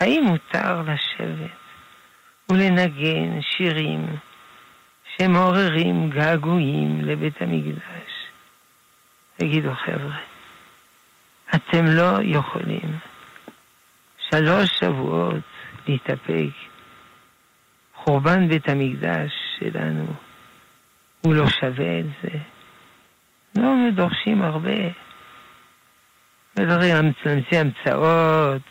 [0.00, 1.50] האם מותר לשבת
[2.48, 4.06] ולנגן שירים
[5.16, 8.10] שמעוררים געגועים לבית המקדש.
[9.36, 10.18] תגידו חבר'ה,
[11.54, 12.98] אתם לא יכולים
[14.30, 15.44] שלוש שבועות
[15.88, 16.54] להתאפק.
[17.94, 20.06] חורבן בית המקדש שלנו,
[21.20, 22.38] הוא לא שווה את זה.
[23.56, 25.09] לא דורשים הרבה.
[26.60, 28.62] מדברים המציא המצאות,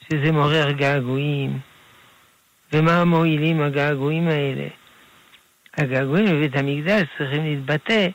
[0.00, 1.58] שזה מעורר געגועים.
[2.72, 4.68] ומה מועילים הגעגועים האלה?
[5.76, 8.08] הגעגועים בבית המקדש צריכים להתבטא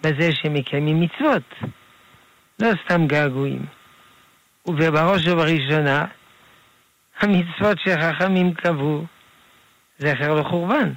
[0.00, 1.54] בזה שמקיימים מצוות,
[2.58, 3.66] לא סתם געגועים.
[4.66, 6.04] ובראש ובראשונה,
[7.20, 9.04] המצוות שחכמים קבעו,
[9.98, 10.92] זכר לחורבן.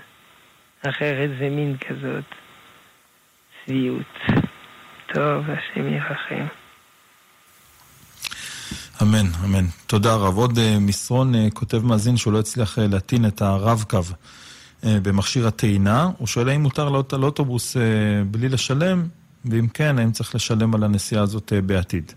[0.89, 2.23] אחרת זה מין כזאת
[3.65, 4.19] צביעות.
[5.13, 6.45] טוב, השם ירחם.
[9.01, 9.65] אמן, אמן.
[9.87, 10.37] תודה רב.
[10.37, 14.01] עוד uh, מסרון uh, כותב מאזין שהוא לא הצליח uh, להטעין את הרב-קו.
[14.85, 17.81] אה, במכשיר הטעינה, הוא שואל האם מותר לעלות על אוטובוס אה,
[18.31, 19.03] בלי לשלם,
[19.45, 22.11] ואם כן, האם צריך לשלם על הנסיעה הזאת אה, בעתיד?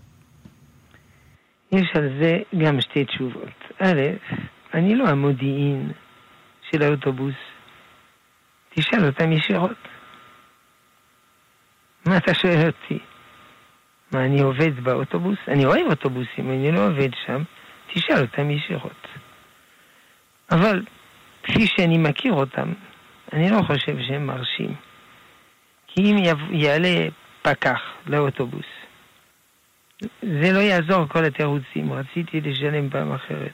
[1.71, 3.53] יש על זה גם שתי תשובות.
[3.79, 4.01] א',
[4.73, 5.91] אני לא המודיעין
[6.71, 7.35] של האוטובוס.
[8.75, 9.87] תשאל אותם ישירות.
[12.05, 12.99] מה אתה שואל אותי?
[14.11, 15.37] מה, אני עובד באוטובוס?
[15.47, 17.43] אני אוהב אוטובוסים, אני לא עובד שם.
[17.93, 19.07] תשאל אותם ישירות.
[20.51, 20.83] אבל
[21.43, 22.73] כפי שאני מכיר אותם,
[23.33, 24.75] אני לא חושב שהם מרשים.
[25.87, 26.15] כי אם
[26.51, 27.07] יעלה
[27.41, 28.65] פקח לאוטובוס,
[30.21, 33.51] זה לא יעזור כל התירוצים, רציתי לשלם פעם אחרת.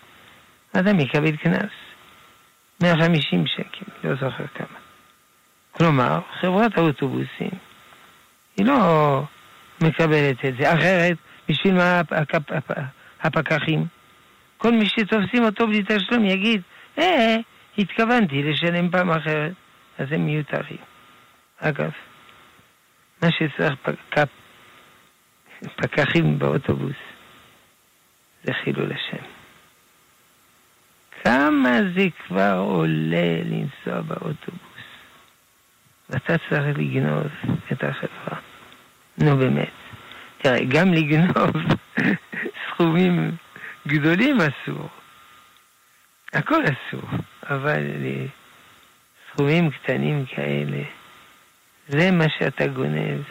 [0.74, 1.72] אדם יקבל קנס,
[2.82, 4.78] 150 שקל, לא זוכר כמה.
[5.72, 7.52] כלומר, חברת האוטובוסים,
[8.58, 9.24] היא לא
[9.82, 11.18] מקבלת את זה, אחרת
[11.50, 12.72] בשביל מה הפ- הפ-
[13.22, 13.86] הפקחים?
[14.58, 16.62] כל מי שתופסים אותו בלי תשלום יגיד,
[16.98, 17.36] אה,
[17.78, 19.54] התכוונתי לשלם פעם אחרת,
[19.98, 20.78] אז הם מיותרים.
[21.60, 21.92] אגב,
[23.22, 24.30] מה שצריך פק...
[25.76, 26.96] פקחים באוטובוס
[28.44, 29.24] זה חילול השם.
[31.24, 34.84] כמה זה כבר עולה לנסוע באוטובוס,
[36.10, 37.28] ואתה צריך לגנוב
[37.72, 38.40] את החברה.
[39.18, 39.72] נו באמת.
[40.38, 41.52] תראה, גם לגנוב
[42.68, 43.32] סכומים
[43.88, 44.90] גדולים אסור.
[46.34, 47.10] הכל אסור,
[47.44, 47.82] אבל
[49.32, 50.84] סכומים קטנים כאלה,
[51.88, 53.22] זה מה שאתה גונב.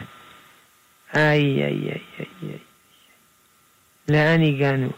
[1.15, 2.57] איי, איי, איי, איי, איי.
[4.09, 4.89] לאן הגענו?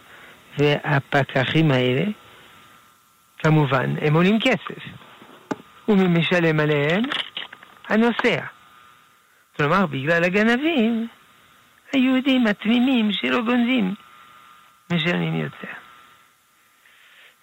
[0.58, 2.04] והפקחים האלה,
[3.38, 4.84] כמובן, הם עולים כסף.
[5.88, 7.02] ומי משלם עליהם?
[7.90, 8.46] הנוסע.
[9.60, 11.08] כלומר, בגלל הגנבים,
[11.94, 13.96] היהודים התמימים שלא גונבים
[14.92, 15.74] משלמים יותר.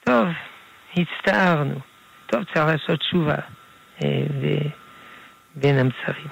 [0.04, 0.26] טוב,
[0.96, 1.80] הצטערנו.
[2.26, 3.36] טוב, צריך לעשות תשובה
[4.04, 4.08] אה,
[5.54, 6.28] בין המצרים.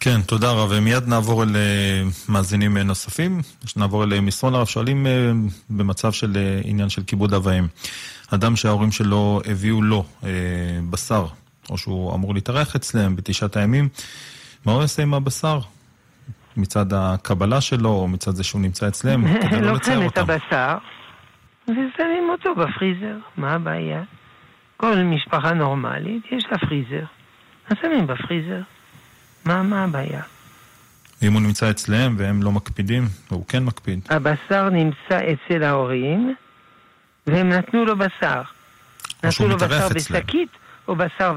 [0.00, 0.68] כן, תודה רב.
[0.70, 3.40] ומיד נעבור אל אה, מאזינים אה, נוספים.
[3.76, 4.66] נעבור אל אה, מסרון הרב.
[4.66, 5.06] שואלים
[5.70, 7.66] במצב של עניין של כיבוד אב ואם.
[8.30, 10.04] אדם שההורים שלו הביאו לו
[10.90, 11.26] בשר,
[11.70, 13.88] או שהוא אמור להתארח אצלם בתשעת הימים,
[14.64, 15.60] מה הוא יעשה עם הבשר?
[16.56, 20.32] מצד הקבלה שלו, או מצד זה שהוא נמצא אצלם, כדי לא לצייר לוקחים את אותם.
[20.32, 20.78] הבשר
[21.68, 24.02] ושמים אותו בפריזר, מה הבעיה?
[24.76, 27.04] כל משפחה נורמלית יש לה פריזר,
[27.70, 28.60] אז שמים בפריזר.
[29.44, 30.22] מה, מה הבעיה?
[31.22, 34.00] ואם הוא נמצא אצלם והם לא מקפידים, והוא כן מקפיד.
[34.10, 36.34] הבשר נמצא אצל ההורים,
[37.26, 38.42] והם נתנו לו בשר.
[39.24, 40.20] נתנו לו בשר אצלם.
[40.20, 40.48] בשקית
[40.88, 41.34] או בשר.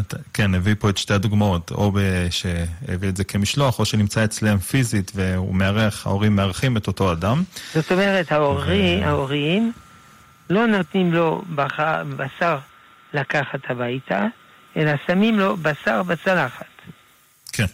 [0.00, 1.92] אתה- כן, הביא פה את שתי הדוגמאות, או
[2.30, 7.42] שהביא את זה כמשלוח, או שנמצא אצלם פיזית והוא מארח, ההורים מארחים את אותו אדם.
[7.74, 9.72] זאת אומרת, ההורי, ההורים
[10.50, 11.80] לא נותנים לו בח-
[12.16, 12.58] בשר
[13.14, 14.26] לקחת הביתה,
[14.76, 16.64] אלא שמים לו בשר בצלחת.
[17.52, 17.66] כן.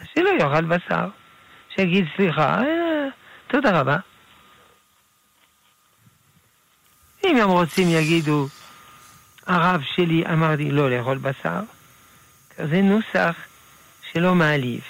[0.00, 1.08] אז שלא יאכל בשר.
[1.76, 3.08] שיגיד סליחה, אה,
[3.48, 3.96] תודה רבה.
[7.24, 8.48] אם הם רוצים יגידו,
[9.46, 11.60] הרב שלי אמר לי לא לאכול בשר,
[12.56, 13.36] זה נוסח
[14.12, 14.80] שלא מעליב.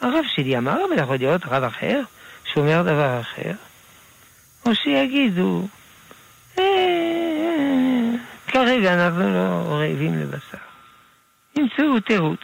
[0.00, 2.00] הרב שלי אמר, אבל יכול להיות רב אחר
[2.44, 3.52] שאומר דבר אחר,
[4.66, 5.68] או שיגידו,
[6.58, 6.64] "אה,
[8.48, 10.58] כרגע אנחנו לא רעבים לבשר.
[11.56, 12.40] ימצאו תירוץ.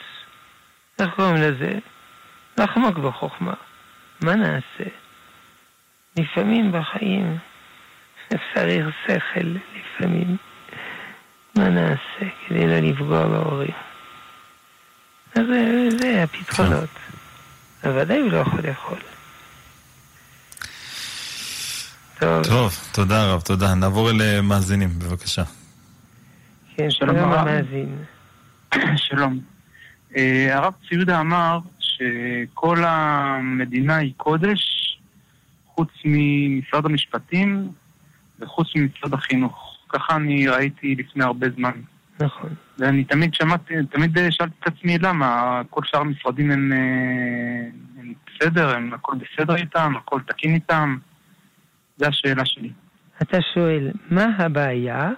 [0.98, 1.78] איך קוראים לזה?
[2.58, 3.54] לחמוק בחוכמה.
[4.20, 4.90] מה נעשה?
[6.16, 7.38] לפעמים בחיים
[8.54, 10.36] צריך שכל, לפעמים.
[11.54, 13.70] מה נעשה כדי לא לפגוע בהורים?
[15.34, 16.88] אז זה, זה הפתרונות.
[17.84, 18.98] אבל ודאי הוא לא יכול לאכול.
[22.18, 23.74] טוב, טוב, תודה רב, תודה.
[23.74, 25.42] נעבור אל אה, מאזינים, בבקשה.
[26.76, 27.48] כן, שלום שלום הרב.
[27.48, 28.04] המאזין.
[29.08, 29.40] שלום.
[30.16, 34.60] אה, הרב ציודה אמר שכל המדינה היא קודש,
[35.66, 37.68] חוץ ממשרד המשפטים
[38.42, 39.76] וחוץ ממשרד החינוך.
[39.88, 41.72] ככה אני ראיתי לפני הרבה זמן.
[42.20, 42.50] נכון.
[42.78, 46.78] ואני תמיד שמעתי, תמיד אה, שאלתי את עצמי למה כל שאר המשרדים הם, אה,
[48.00, 50.96] הם בסדר, הם הכל בסדר איתם, הכל תקין איתם.
[51.96, 52.70] זו השאלה שלי.
[53.22, 55.10] אתה שואל, מה הבעיה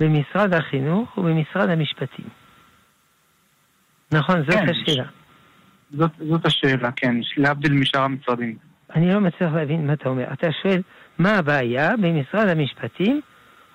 [0.00, 2.26] במשרד החינוך ובמשרד המשפטים?
[4.12, 4.66] נכון, זאת כן.
[4.68, 5.04] השאלה.
[5.90, 8.56] זאת, זאת השאלה, כן, להבדיל משאר המשרדים.
[8.94, 10.32] אני לא מצליח להבין מה אתה אומר.
[10.32, 10.82] אתה שואל,
[11.18, 13.20] מה הבעיה במשרד המשפטים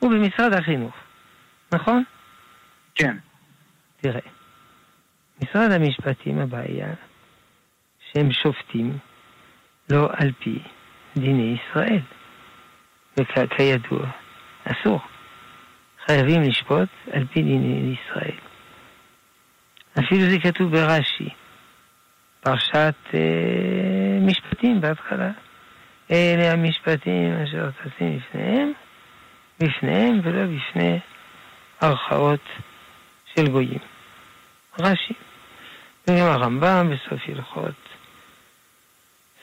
[0.01, 0.95] ובמשרד החינוך,
[1.73, 2.03] נכון?
[2.95, 3.17] כן,
[4.01, 4.21] תראה,
[5.43, 6.93] משרד המשפטים הבעיה
[7.99, 8.97] שהם שופטים
[9.89, 10.59] לא על פי
[11.17, 12.01] דיני ישראל.
[13.19, 14.07] וכידוע,
[14.63, 14.99] אסור.
[16.05, 18.37] חייבים לשפוט על פי דיני ישראל.
[19.99, 21.29] אפילו זה כתוב ברש"י,
[22.41, 25.31] פרשת אה, משפטים בהתחלה.
[26.11, 28.71] אלה המשפטים אשר תשים לפניהם,
[29.59, 30.99] בפניהם ולא בפני
[31.81, 32.45] ערכאות
[33.35, 33.79] של גויים.
[34.79, 35.13] רש"י.
[36.07, 37.75] וגם הרמב"ם בסוף הלכות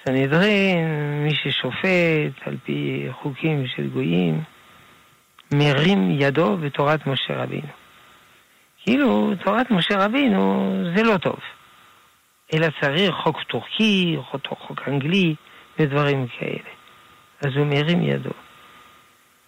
[0.04, 0.84] סנהדרין,
[1.24, 4.42] מי ששופט על פי חוקים של גויים,
[5.52, 7.68] מרים ידו בתורת משה רבינו.
[8.82, 11.38] כאילו, תורת משה רבינו זה לא טוב,
[12.54, 14.16] אלא צריך חוק טורקי,
[14.58, 15.34] חוק אנגלי
[15.78, 16.70] ודברים כאלה.
[17.40, 18.30] אז הוא מרים ידו.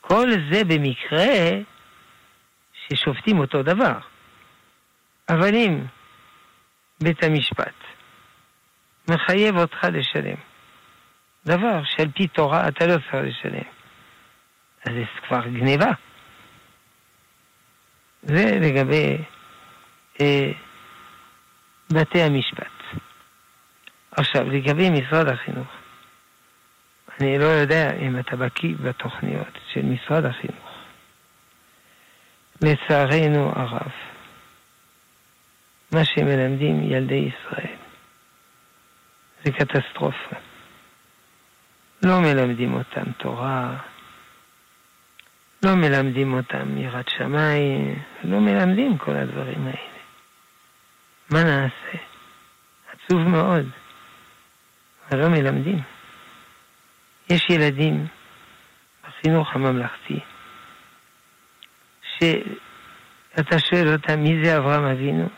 [0.00, 1.26] כל זה במקרה
[2.72, 3.98] ששופטים אותו דבר.
[5.28, 5.84] אבל אם
[7.00, 7.74] בית המשפט
[9.10, 10.36] מחייב אותך לשלם.
[11.46, 13.68] דבר שעל פי תורה אתה לא צריך לשלם.
[14.84, 15.90] אז זה כבר גניבה.
[18.22, 19.18] זה לגבי
[20.20, 20.52] אה,
[21.90, 22.66] בתי המשפט.
[24.10, 25.68] עכשיו, לגבי משרד החינוך,
[27.20, 30.76] אני לא יודע אם אתה בקיא בתוכניות של משרד החינוך.
[32.62, 33.90] לצערנו הרב,
[35.92, 37.76] מה שמלמדים ילדי ישראל
[39.44, 40.36] זה קטסטרופה.
[42.02, 43.76] לא מלמדים אותם תורה,
[45.62, 49.96] לא מלמדים אותם יראת שמיים, לא מלמדים כל הדברים האלה.
[51.30, 51.98] מה נעשה?
[52.92, 53.66] עצוב מאוד,
[55.08, 55.95] אבל לא מלמדים.
[57.30, 58.06] יש ילדים
[59.08, 60.20] בחינוך הממלכתי,
[62.18, 65.28] שאתה שואל אותם מי זה אברהם אבינו,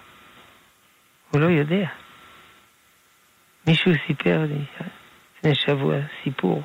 [1.30, 1.88] הוא לא יודע.
[3.66, 4.64] מישהו סיפר לי
[5.36, 6.62] לפני שבוע סיפור,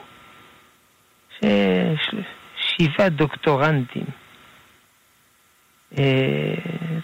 [2.55, 4.05] ששבעה דוקטורנטים
[5.97, 6.53] אה,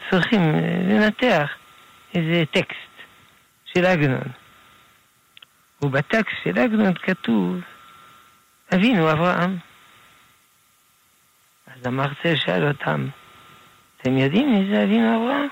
[0.10, 0.42] צריכים
[0.90, 1.50] לנתח
[2.16, 2.90] איזה טקסט
[3.66, 4.32] של עגנון.
[5.82, 7.62] ובטקסט של עגנון כתוב
[8.76, 9.58] אבינו אברהם.
[11.68, 13.08] אז המרצה שאל אותם,
[13.98, 15.50] אתם יודעים מי זה אבינו אברהם?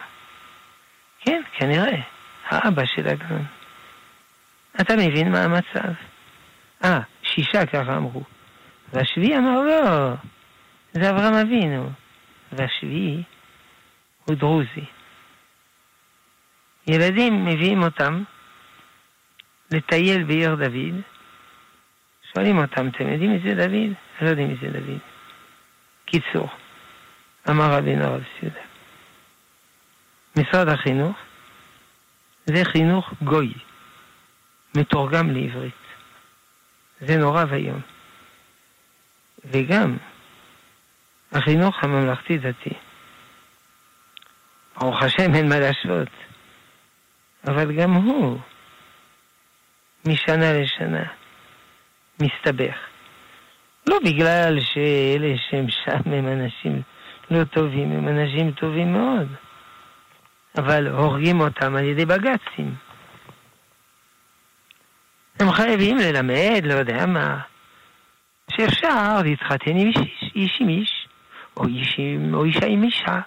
[1.20, 2.02] כן, כנראה,
[2.46, 3.46] האבא של עגנון.
[4.82, 5.94] אתה מבין מה המצב?
[6.84, 8.24] אה, שישה ככה אמרו.
[8.94, 10.14] והשביעי אמר לא,
[10.92, 11.90] זה אברהם אבינו.
[12.52, 13.24] והשביעי
[14.26, 14.86] הוא דרוזי.
[16.88, 18.24] ילדים מביאים אותם
[19.72, 21.02] לטייל בעיר דוד,
[22.38, 23.94] שואלים אותם, אתם יודעים מי זה דוד?
[24.22, 25.00] לא יודעים מי זה דוד.
[26.06, 26.50] קיצור,
[27.50, 28.60] אמר רבינו הרב סיודה.
[30.36, 31.18] משרד החינוך
[32.46, 33.54] זה חינוך גוי,
[34.76, 35.74] מתורגם לעברית.
[37.02, 37.82] זה נורא ואיום.
[39.46, 39.98] וגם
[41.32, 42.74] החינוך הממלכתי-דתי,
[44.78, 46.10] ברוך השם אין מה להשוות,
[47.48, 48.40] אבל גם הוא
[50.06, 51.04] משנה לשנה
[52.20, 52.76] מסתבך.
[53.88, 56.82] לא בגלל שאלה שהם שם הם אנשים
[57.32, 59.28] לא טובים, הם אנשים טובים מאוד,
[60.58, 62.76] אבל הורגים אותם על ידי בג"צים.
[65.40, 67.40] הם חייבים ללמד, לא יודע מה,
[68.52, 71.08] שאפשר להתחתן עם איש, איש עם איש,
[71.58, 73.20] או, איש עם, או אישה עם אישה,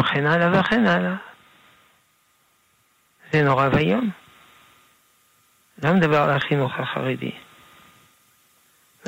[0.00, 1.14] וכן הלאה וכן הלאה.
[3.32, 4.10] זה נורא ואיום.
[5.82, 7.32] לא מדבר על החינוך החרדי.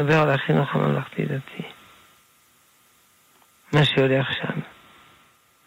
[0.00, 1.62] מדבר על החינוך הממלכתי-דתי.
[3.72, 4.60] מה שהולך שם.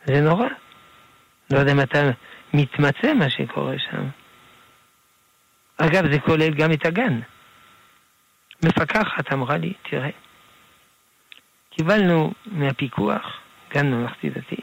[0.05, 0.47] זה נורא.
[1.51, 1.99] לא יודע אם אתה
[2.53, 4.09] מתמצא מה שקורה שם.
[5.77, 7.19] אגב, זה כולל גם את הגן.
[8.65, 10.09] מפקחת אמרה לי, תראה,
[11.69, 13.39] קיבלנו מהפיקוח,
[13.73, 14.61] גן ממלכתי דתי,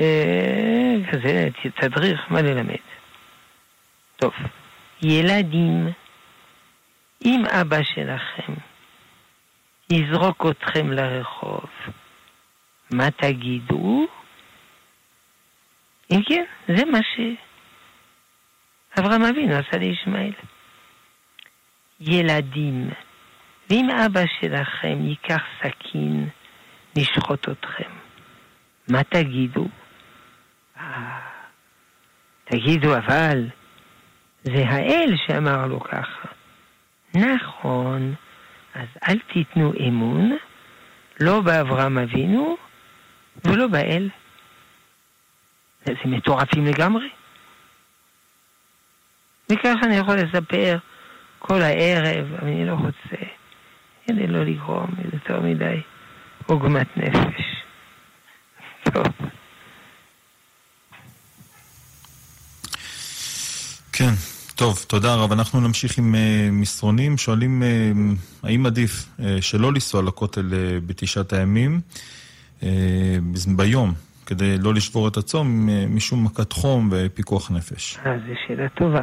[0.00, 2.76] אה, כזה תדריך מה ללמד.
[4.16, 4.32] טוב,
[5.02, 5.88] ילדים,
[7.24, 8.54] אם אבא שלכם
[9.92, 11.70] יזרוק אתכם לרחוב,
[12.90, 14.06] מה תגידו?
[16.10, 16.98] אם כן, זה מה
[18.94, 20.32] שאברהם אבינו עשה לישמעאל.
[22.00, 22.90] ילדים,
[23.70, 26.28] ואם אבא שלכם ייקח סכין
[26.96, 27.90] לשחוט אתכם,
[28.90, 29.68] מה תגידו?
[30.76, 31.20] אה,
[32.44, 33.48] תגידו, אבל
[34.42, 36.28] זה האל שאמר לו ככה.
[37.14, 38.14] נכון,
[38.74, 40.36] אז אל תיתנו אמון,
[41.20, 42.56] לא באברהם אבינו
[43.44, 44.08] ולא באל.
[45.84, 47.08] זה מטורפים לגמרי.
[49.52, 50.78] וככה אני יכול לספר
[51.38, 53.24] כל הערב, אני לא רוצה,
[54.06, 55.80] כדי לא לגרום יותר מדי
[56.46, 57.64] עוגמת נפש.
[58.82, 59.06] טוב.
[63.92, 64.12] כן,
[64.58, 65.32] טוב, תודה רב.
[65.32, 66.18] אנחנו נמשיך עם uh,
[66.52, 67.18] מסרונים.
[67.18, 71.80] שואלים uh, האם עדיף uh, שלא לנסוע לכותל uh, בתשעת הימים
[72.60, 72.64] uh,
[73.56, 73.94] ביום,
[74.26, 77.98] כדי לא לשבור את הצום uh, משום מכת חום ופיקוח נפש.
[78.06, 79.02] אה, זו שאלה טובה.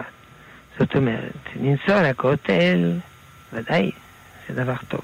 [0.80, 2.99] זאת אומרת, לנסוע לכותל,
[3.53, 3.91] ודאי,
[4.47, 5.01] זה דבר טוב.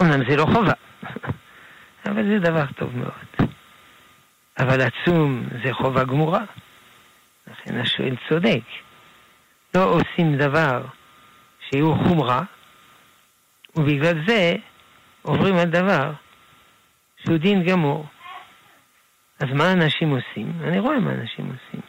[0.00, 0.72] אומנם זה לא חובה,
[2.08, 3.50] אבל זה דבר טוב מאוד.
[4.58, 6.44] אבל עצום זה חובה גמורה.
[7.46, 8.62] לכן השואל צודק.
[9.76, 10.84] לא עושים דבר
[11.70, 12.42] שהוא חומרה,
[13.76, 14.54] ובגלל זה
[15.22, 16.12] עוברים על דבר
[17.24, 18.06] שהוא דין גמור.
[19.40, 20.52] אז מה אנשים עושים?
[20.64, 21.80] אני רואה מה אנשים עושים.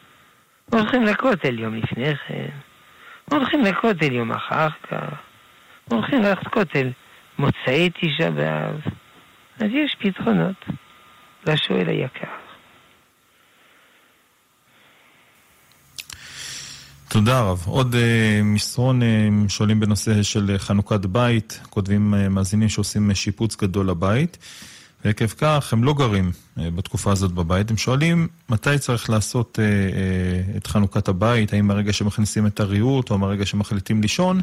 [0.72, 2.48] הולכים לכותל יום לפני כן,
[3.30, 5.14] הולכים לכותל יום אחר כך,
[5.90, 6.90] הולכים לכותל
[7.38, 8.80] מוצאי תשעה באב.
[9.60, 10.64] אז יש פתרונות
[11.46, 12.47] לשואל היקר.
[17.10, 17.64] תודה רב.
[17.66, 17.98] עוד uh,
[18.44, 19.04] מסרון uh,
[19.48, 24.38] שואלים בנושא של חנוכת בית, כותבים uh, מאזינים שעושים שיפוץ גדול לבית,
[25.04, 27.70] ועקב כך הם לא גרים uh, בתקופה הזאת בבית.
[27.70, 33.10] הם שואלים מתי צריך לעשות uh, uh, את חנוכת הבית, האם הרגע שמכניסים את הריהוט
[33.10, 34.40] או הרגע שמחליטים לישון,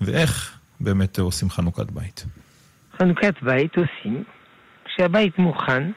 [0.00, 2.26] ואיך באמת uh, עושים חנוכת בית.
[2.98, 4.24] חנוכת בית עושים
[4.84, 5.90] כשהבית מוכן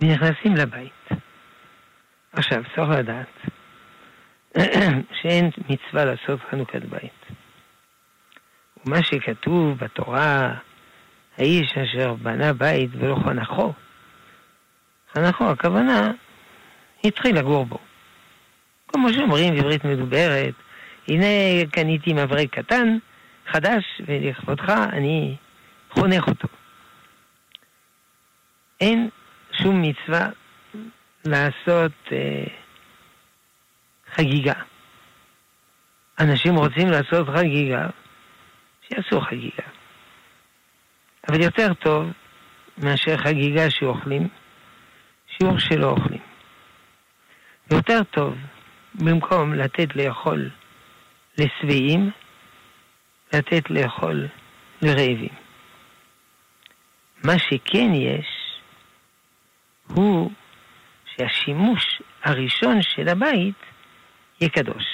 [0.00, 1.20] ונכנסים לבית.
[2.32, 3.59] עכשיו, צריך לדעת
[5.22, 7.12] שאין מצווה לעשות חנוכת בית.
[8.86, 10.54] ומה שכתוב בתורה,
[11.38, 13.72] האיש אשר בנה בית ולא חנכו,
[15.14, 16.10] חנכו, הכוונה,
[17.04, 17.78] התחיל לגור בו.
[18.88, 20.54] כמו שאומרים בעברית מדוברת,
[21.08, 21.26] הנה
[21.72, 22.98] קניתי מברק קטן,
[23.46, 25.36] חדש, ולכבודך אני
[25.90, 26.48] חונך אותו.
[28.80, 29.08] אין
[29.52, 30.28] שום מצווה
[31.24, 32.44] לעשות אה,
[34.14, 34.54] חגיגה.
[36.20, 37.86] אנשים רוצים לעשות חגיגה,
[38.88, 39.68] שיעשו חגיגה.
[41.28, 42.10] אבל יותר טוב
[42.78, 44.28] מאשר חגיגה שאוכלים,
[45.26, 46.22] שיעור שלא אוכלים.
[47.70, 48.34] יותר טוב,
[48.94, 50.50] במקום לתת לאכול
[51.38, 52.10] לשבעים,
[53.32, 54.26] לתת לאכול
[54.82, 55.34] לרעבים.
[57.24, 58.26] מה שכן יש,
[59.86, 60.30] הוא
[61.04, 63.69] שהשימוש הראשון של הבית
[64.40, 64.84] יהיה קדוש.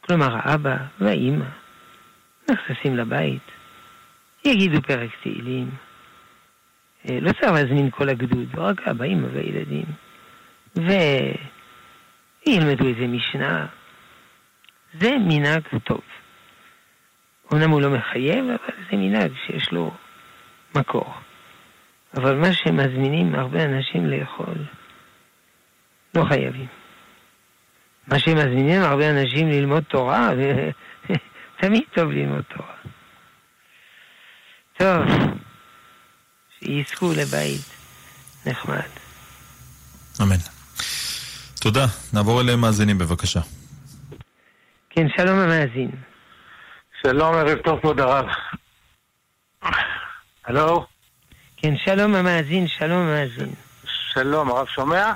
[0.00, 1.44] כלומר, האבא והאימא
[2.50, 3.42] נכנסים לבית,
[4.44, 5.70] יגידו פרק תהילים.
[7.08, 9.84] אה, לא צריך להזמין כל הגדוד, רק אבא, אימא וילדים.
[12.46, 13.66] וילמדו איזה משנה.
[15.00, 16.00] זה מנהג טוב.
[17.50, 19.94] אומנם הוא לא מחייב, אבל זה מנהג שיש לו
[20.74, 21.14] מקור.
[22.16, 24.54] אבל מה שמזמינים הרבה אנשים לאכול,
[26.14, 26.81] לא חייבים.
[28.12, 30.30] מה שמזמינים הרבה אנשים ללמוד תורה,
[31.60, 32.74] תמיד טוב ללמוד תורה.
[34.78, 35.16] טוב,
[36.58, 37.60] שיזכו לבית
[38.46, 38.88] נחמד.
[40.22, 40.36] אמן.
[41.60, 41.86] תודה.
[42.12, 43.40] נעבור אליהם מאזינים בבקשה.
[44.90, 45.90] כן, שלום המאזין.
[47.02, 48.26] שלום, ערב טוב, כבוד הרב.
[50.44, 50.86] הלו?
[51.56, 53.54] כן, שלום המאזין, שלום המאזין.
[54.12, 55.12] שלום, הרב שומע?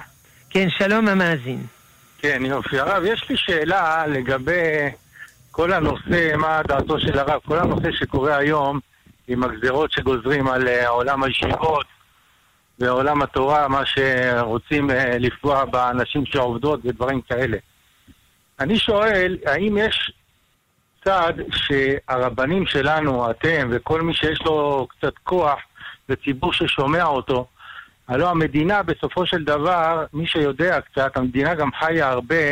[0.50, 1.75] כן, שלום המאזין.
[2.18, 2.78] כן, יופי.
[2.78, 4.90] הרב, יש לי שאלה לגבי
[5.50, 8.80] כל הנושא, מה דעתו של הרב, כל הנושא שקורה היום
[9.28, 11.86] עם הגזרות שגוזרים על אה, עולם הישיבות
[12.78, 17.56] ועולם התורה, מה שרוצים אה, לפגוע באנשים שעובדות ודברים כאלה.
[18.60, 20.12] אני שואל, האם יש
[21.04, 25.58] צד שהרבנים שלנו, אתם וכל מי שיש לו קצת כוח
[26.08, 27.46] וציבור ששומע אותו,
[28.08, 32.44] הלוא המדינה בסופו של דבר, מי שיודע קצת, המדינה גם חיה הרבה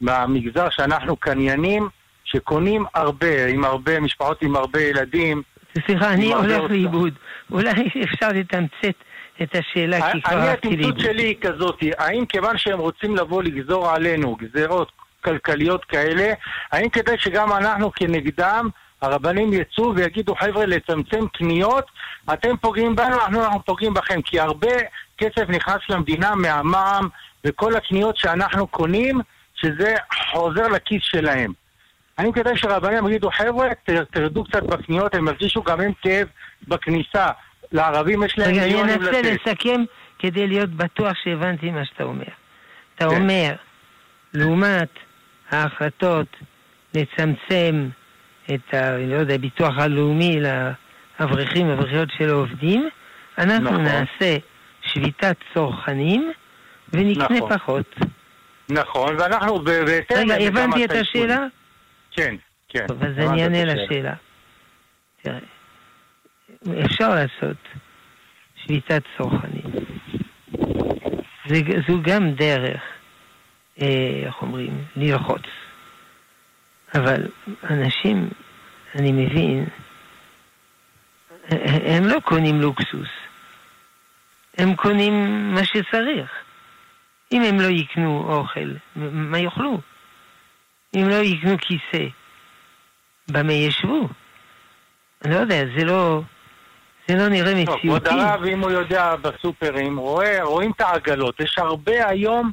[0.00, 1.88] מהמגזר שאנחנו קניינים,
[2.24, 5.42] שקונים הרבה, עם הרבה משפחות עם הרבה ילדים.
[5.86, 7.14] סליחה, אני הולך לאיבוד.
[7.50, 8.94] אולי אפשר לתמצת
[9.42, 10.84] את השאלה, כי כבר הלכתי לאיבוד.
[10.84, 14.92] אני, התמצות שלי היא כזאת, האם כיוון שהם רוצים לבוא לגזור עלינו גזרות
[15.24, 16.32] כלכליות כאלה,
[16.72, 18.68] האם כדאי שגם אנחנו כנגדם
[19.04, 21.84] הרבנים יצאו ויגידו, חבר'ה, לצמצם קניות,
[22.32, 24.22] אתם פוגעים בנו, אנחנו, אנחנו פוגעים בכם.
[24.22, 24.72] כי הרבה
[25.18, 27.08] כסף נכנס למדינה מהמע"מ
[27.44, 29.20] וכל הקניות שאנחנו קונים,
[29.54, 29.94] שזה
[30.30, 31.52] חוזר לכיס שלהם.
[32.18, 33.68] אני כדאי שרבנים יגידו, חבר'ה,
[34.10, 36.28] תרדו קצת בקניות, הם ירגישו גם הם כאב
[36.68, 37.28] בכניסה.
[37.72, 39.14] לערבים יש להם מיליונים לתת.
[39.14, 39.84] אני אנסה לסכם
[40.18, 42.24] כדי להיות בטוח שהבנתי מה שאתה אומר.
[42.94, 43.16] אתה כן.
[43.16, 43.54] אומר,
[44.34, 44.88] לעומת
[45.50, 46.26] ההחלטות
[46.94, 47.88] לצמצם
[48.54, 48.96] את ה...
[48.98, 50.40] לא יודע, הביטוח הלאומי
[51.20, 52.88] לאברכים ואברכיות של העובדים,
[53.38, 53.82] אנחנו נכון.
[53.82, 54.36] נעשה
[54.82, 56.32] שביתת צרכנים
[56.92, 57.58] ונקנה נכון.
[57.58, 57.94] פחות.
[58.68, 60.16] נכון, ואנחנו בהתאם...
[60.16, 61.46] רגע, הבנתי את השאלה?
[62.10, 62.34] כן,
[62.68, 62.86] כן.
[62.86, 64.14] טוב, אז אני אענה לשאלה.
[65.22, 65.38] תראה,
[66.84, 67.56] אפשר לעשות
[68.56, 69.62] שביתת צרכנים.
[71.88, 72.80] זו גם דרך,
[73.80, 75.42] אה, איך אומרים, ללחוץ.
[76.94, 77.28] אבל
[77.70, 78.28] אנשים,
[78.94, 79.66] אני מבין,
[81.86, 83.08] הם לא קונים לוקסוס,
[84.58, 85.14] הם קונים
[85.54, 86.30] מה שצריך.
[87.32, 89.80] אם הם לא יקנו אוכל, מה יאכלו?
[90.96, 92.04] אם לא יקנו כיסא,
[93.28, 94.08] במה ישבו?
[95.24, 96.22] אני לא יודע, זה לא...
[97.08, 97.82] זה לא נראה מציאותי.
[97.82, 101.40] כבוד הרב, אם הוא יודע בסופרים, רואה, רואים את העגלות.
[101.40, 102.52] יש הרבה היום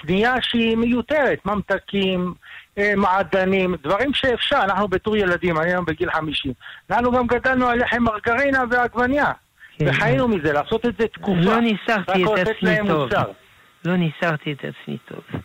[0.00, 2.34] קנייה שהיא מיותרת, ממתקים,
[2.96, 6.52] מעדנים, דברים שאפשר, אנחנו בתור ילדים, אני היום בגיל 50.
[6.90, 9.32] אנחנו גם גדלנו על לחם מרגרינה ועגבניה.
[9.78, 9.88] כן.
[9.88, 11.40] וחיינו מזה, לעשות את זה תקופה.
[11.40, 13.02] לא ניסחתי את עצמי טוב.
[13.02, 13.30] מוצר.
[13.84, 15.40] לא ניסחתי את עצמי טוב.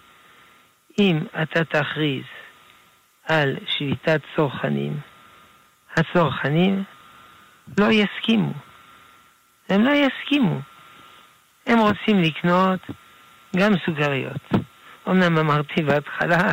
[0.99, 2.23] אם אתה תכריז
[3.27, 4.99] על שביתת צרכנים,
[5.97, 6.83] הצרכנים
[7.77, 8.53] לא יסכימו.
[9.69, 10.59] הם לא יסכימו.
[11.67, 12.79] הם רוצים לקנות
[13.55, 14.51] גם סוכריות.
[15.09, 16.51] אמנם אמרתי בהתחלה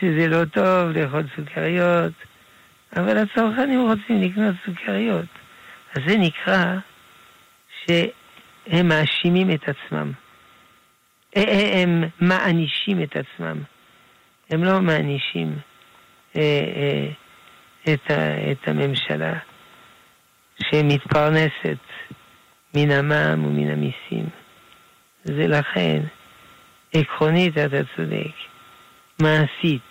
[0.00, 2.12] שזה לא טוב לאכול סוכריות,
[2.96, 5.26] אבל הצרכנים רוצים לקנות סוכריות.
[5.94, 6.64] אז זה נקרא
[7.86, 10.12] שהם מאשימים את עצמם.
[11.36, 13.62] אה, אה, הם מענישים את עצמם.
[14.50, 15.58] הם לא מענישים
[16.36, 17.08] אה,
[18.52, 19.38] את הממשלה
[20.62, 21.78] שמתפרנסת
[22.74, 24.26] מן המע"מ ומן המיסים.
[25.24, 26.02] זה לכן,
[26.92, 28.34] עקרונית אתה צודק,
[29.18, 29.82] מעשית,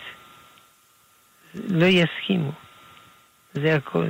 [1.56, 2.52] לא יסכימו,
[3.54, 4.08] זה הכל.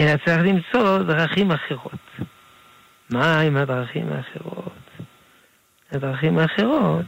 [0.00, 2.20] אלא צריך למצוא דרכים אחרות.
[3.10, 4.90] מה עם הדרכים האחרות?
[5.92, 7.06] הדרכים האחרות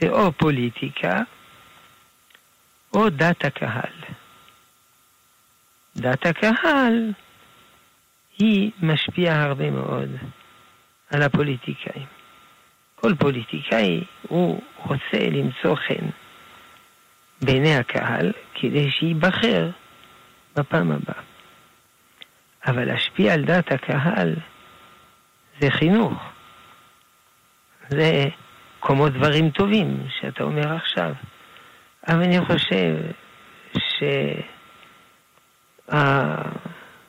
[0.00, 1.22] זה או פוליטיקה
[2.94, 3.92] או דת הקהל.
[5.96, 7.12] דת הקהל
[8.38, 10.08] היא משפיעה הרבה מאוד
[11.10, 12.15] על הפוליטיקאים.
[13.00, 16.06] כל פוליטיקאי הוא רוצה למצוא חן
[17.42, 19.70] בעיני הקהל כדי שייבחר
[20.56, 21.22] בפעם הבאה.
[22.66, 24.34] אבל להשפיע על דעת הקהל
[25.60, 26.12] זה חינוך.
[27.88, 28.24] זה
[28.80, 31.12] כמו דברים טובים שאתה אומר עכשיו.
[32.08, 32.96] אבל אני חושב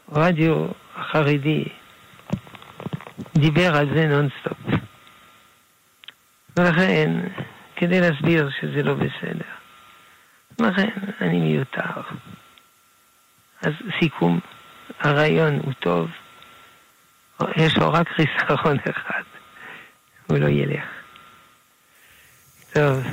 [0.09, 1.63] שהרדיו החרדי
[3.37, 4.76] דיבר על זה נונסטופ.
[6.57, 7.11] ולכן,
[7.75, 9.49] כדי להסביר שזה לא בסדר,
[10.59, 10.89] לכן
[11.21, 12.01] אני מיותר.
[13.61, 14.39] אז סיכום,
[14.99, 16.09] הרעיון הוא טוב,
[17.55, 19.23] יש לו רק חיסרון אחד,
[20.27, 20.83] הוא לא ילך.
[22.73, 23.03] טוב.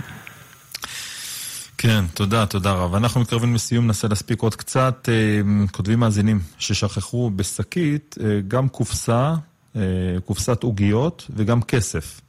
[1.78, 2.94] כן, תודה, תודה רב.
[2.94, 5.08] אנחנו מתקרבים לסיום, ננסה להספיק עוד קצת.
[5.08, 5.40] אה,
[5.72, 9.34] כותבים מאזינים ששכחו בשקית אה, גם קופסה,
[9.76, 9.82] אה,
[10.24, 12.20] קופסת עוגיות וגם כסף.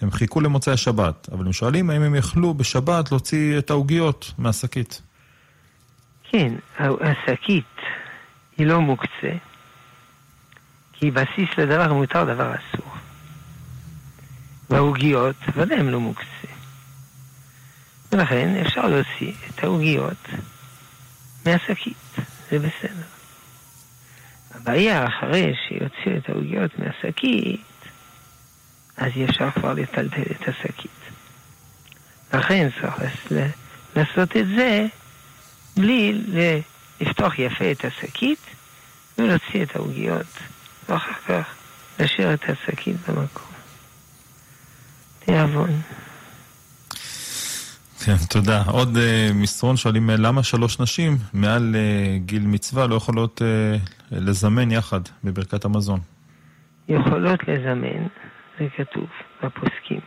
[0.00, 5.02] הם חיכו למוצאי שבת, אבל הם שואלים האם הם יכלו בשבת להוציא את העוגיות מהשקית.
[6.30, 7.64] כן, השקית
[8.58, 9.32] היא לא מוקצה,
[10.92, 12.86] כי בסיס לדבר מותר, דבר אסור.
[14.70, 16.48] והעוגיות, ודאי הם לא מוקצה.
[18.12, 20.28] ולכן אפשר להוציא את העוגיות
[21.46, 21.96] מהשקית,
[22.50, 23.06] זה בסדר.
[24.54, 27.60] הבעיה, אחרי שיוציאו את העוגיות מהשקית,
[28.96, 30.90] אז אי אפשר כבר לטלטל את השקית.
[32.34, 32.94] לכן צריך
[33.96, 34.86] לעשות את זה
[35.76, 36.22] בלי
[37.00, 38.38] לפתוח יפה את השקית
[39.18, 40.26] ולהוציא את העוגיות,
[40.88, 41.54] ואחר כך
[41.98, 43.46] להשאיר את השקית במקום.
[45.24, 45.80] תיאבון.
[48.04, 48.62] כן, תודה.
[48.62, 49.00] עוד uh,
[49.34, 55.64] מסרון שואלים למה שלוש נשים מעל uh, גיל מצווה לא יכולות uh, לזמן יחד בברכת
[55.64, 56.00] המזון?
[56.88, 58.06] יכולות לזמן,
[58.58, 59.08] זה כתוב
[59.42, 60.00] בפוסקים.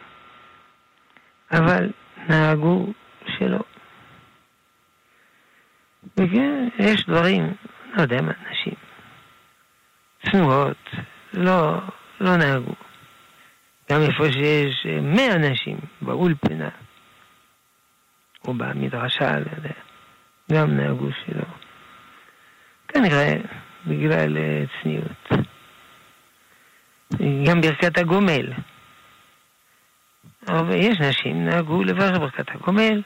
[1.52, 1.90] אבל
[2.30, 2.94] נהגו
[3.38, 3.60] שלא.
[6.18, 7.54] וכן, יש דברים,
[7.94, 8.74] לא יודע מה, נשים
[10.26, 10.90] צנועות,
[11.34, 11.82] לא,
[12.20, 12.74] לא נהגו.
[13.92, 16.70] גם איפה שיש מאה נשים באולפנה.
[18.48, 19.74] או במדרשה, לא יודע,
[20.52, 21.46] גם נהגו שלא.
[22.88, 23.36] כנראה
[23.88, 25.49] בגלל אה, צניעות.
[27.46, 28.54] גם ברכת הגומל.
[30.76, 33.02] יש נשים נהגו לברך ברכת הגומל.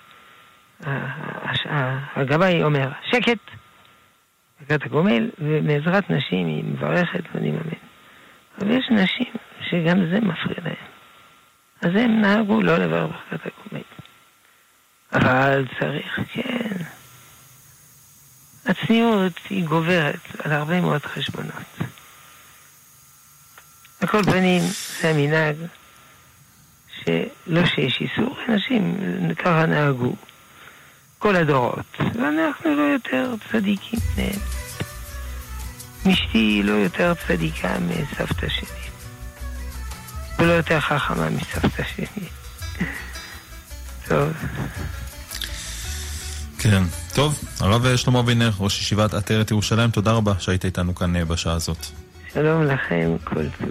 [2.15, 3.37] הגבאי אומר, שקט,
[4.59, 7.79] ברכת הגומל, ובעזרת נשים היא מברכת ואני מאמין.
[8.57, 10.75] אבל יש נשים שגם זה מפריע להם.
[11.81, 13.83] אז הם נהגו לא לברך ברכת הגומל.
[15.13, 16.83] אבל צריך, כן.
[18.65, 21.72] הצניעות היא גוברת על הרבה מאוד חשבונות.
[24.03, 24.63] על כל פנים,
[25.01, 25.55] זה המנהג
[27.03, 28.97] שלא שיש איסור, אנשים
[29.37, 30.15] ככה נהגו
[31.19, 34.39] כל הדורות, ואנחנו לא יותר צדיקים מהם.
[36.13, 38.89] אשתי לא יותר צדיקה מסבתא שלי,
[40.39, 42.27] ולא יותר חכמה מסבתא שלי.
[44.07, 44.33] טוב.
[46.59, 46.83] כן.
[47.13, 52.02] טוב, הרב שלמה אבינר, ראש ישיבת עטרת ירושלים, תודה רבה שהיית איתנו כאן בשעה הזאת.
[52.33, 53.69] שלום לכם, כל טוב.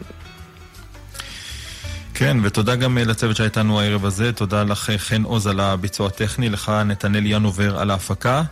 [2.15, 5.61] כן, ותודה גם אה, לצוות שהיה איתנו הערב הזה, תודה לך אה, חן עוז על
[5.61, 8.43] הביצוע הטכני, לך נתנאל ינובר על ההפקה.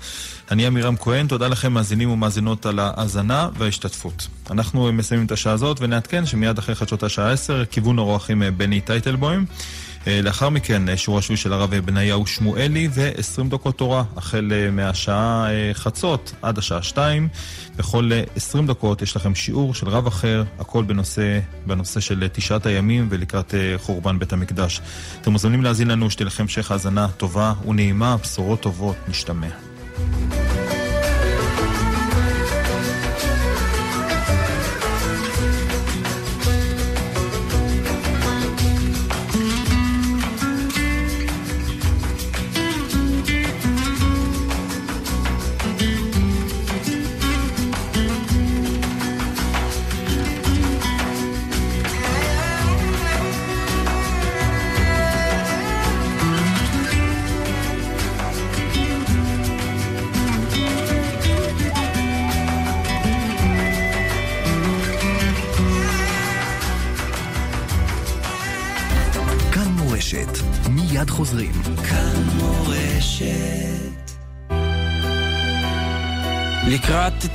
[0.50, 4.28] אני עמירם כהן, תודה לכם מאזינים ומאזינות על ההאזנה וההשתתפות.
[4.50, 9.44] אנחנו מסיימים את השעה הזאת ונעדכן שמיד אחרי חדשות השעה 10, כיוון אורחים בני טייטלבוים.
[10.06, 14.70] אה, לאחר מכן אה, שיעור השביעי של הרב בניהו שמואלי ו-20 דקות תורה, החל אה,
[14.70, 17.28] מהשעה חצות עד השעה 2.
[17.76, 23.06] בכל 20 דקות יש לכם שיעור של רב אחר, הכל בנושא, בנושא של תשעת הימים
[23.10, 24.80] ולקראת חורבן בית המקדש.
[25.20, 29.48] אתם מוזמנים להאזין לנו, שתהיה לכם המשך האזנה טובה ונעימה, בשורות טובות, נשתמע.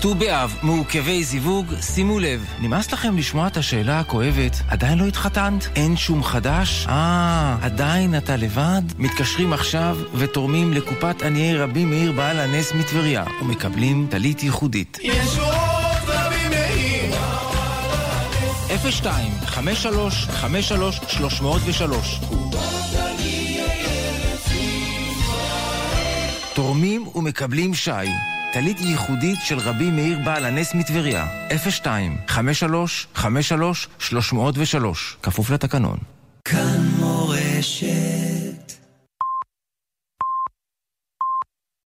[0.01, 5.67] ט"ו באב, מעוכבי זיווג, שימו לב, נמאס לכם לשמוע את השאלה הכואבת, עדיין לא התחתנת?
[5.75, 6.85] אין שום חדש?
[6.89, 8.81] אה, עדיין אתה לבד?
[8.97, 14.97] מתקשרים עכשיו ותורמים לקופת עניי רבי מאיר בעל הנס מטבריה, ומקבלים טלית ייחודית.
[15.01, 15.53] יש עוד
[16.07, 17.15] רבי מאיר
[18.91, 22.19] 02 53 53 303
[26.53, 27.91] תורמים ומקבלים שי
[28.55, 31.27] טלית ייחודית של רבי מאיר בעל הנס מטבריה,
[31.69, 35.97] 02 53 53 303 כפוף לתקנון.
[36.45, 37.94] כאן מורשת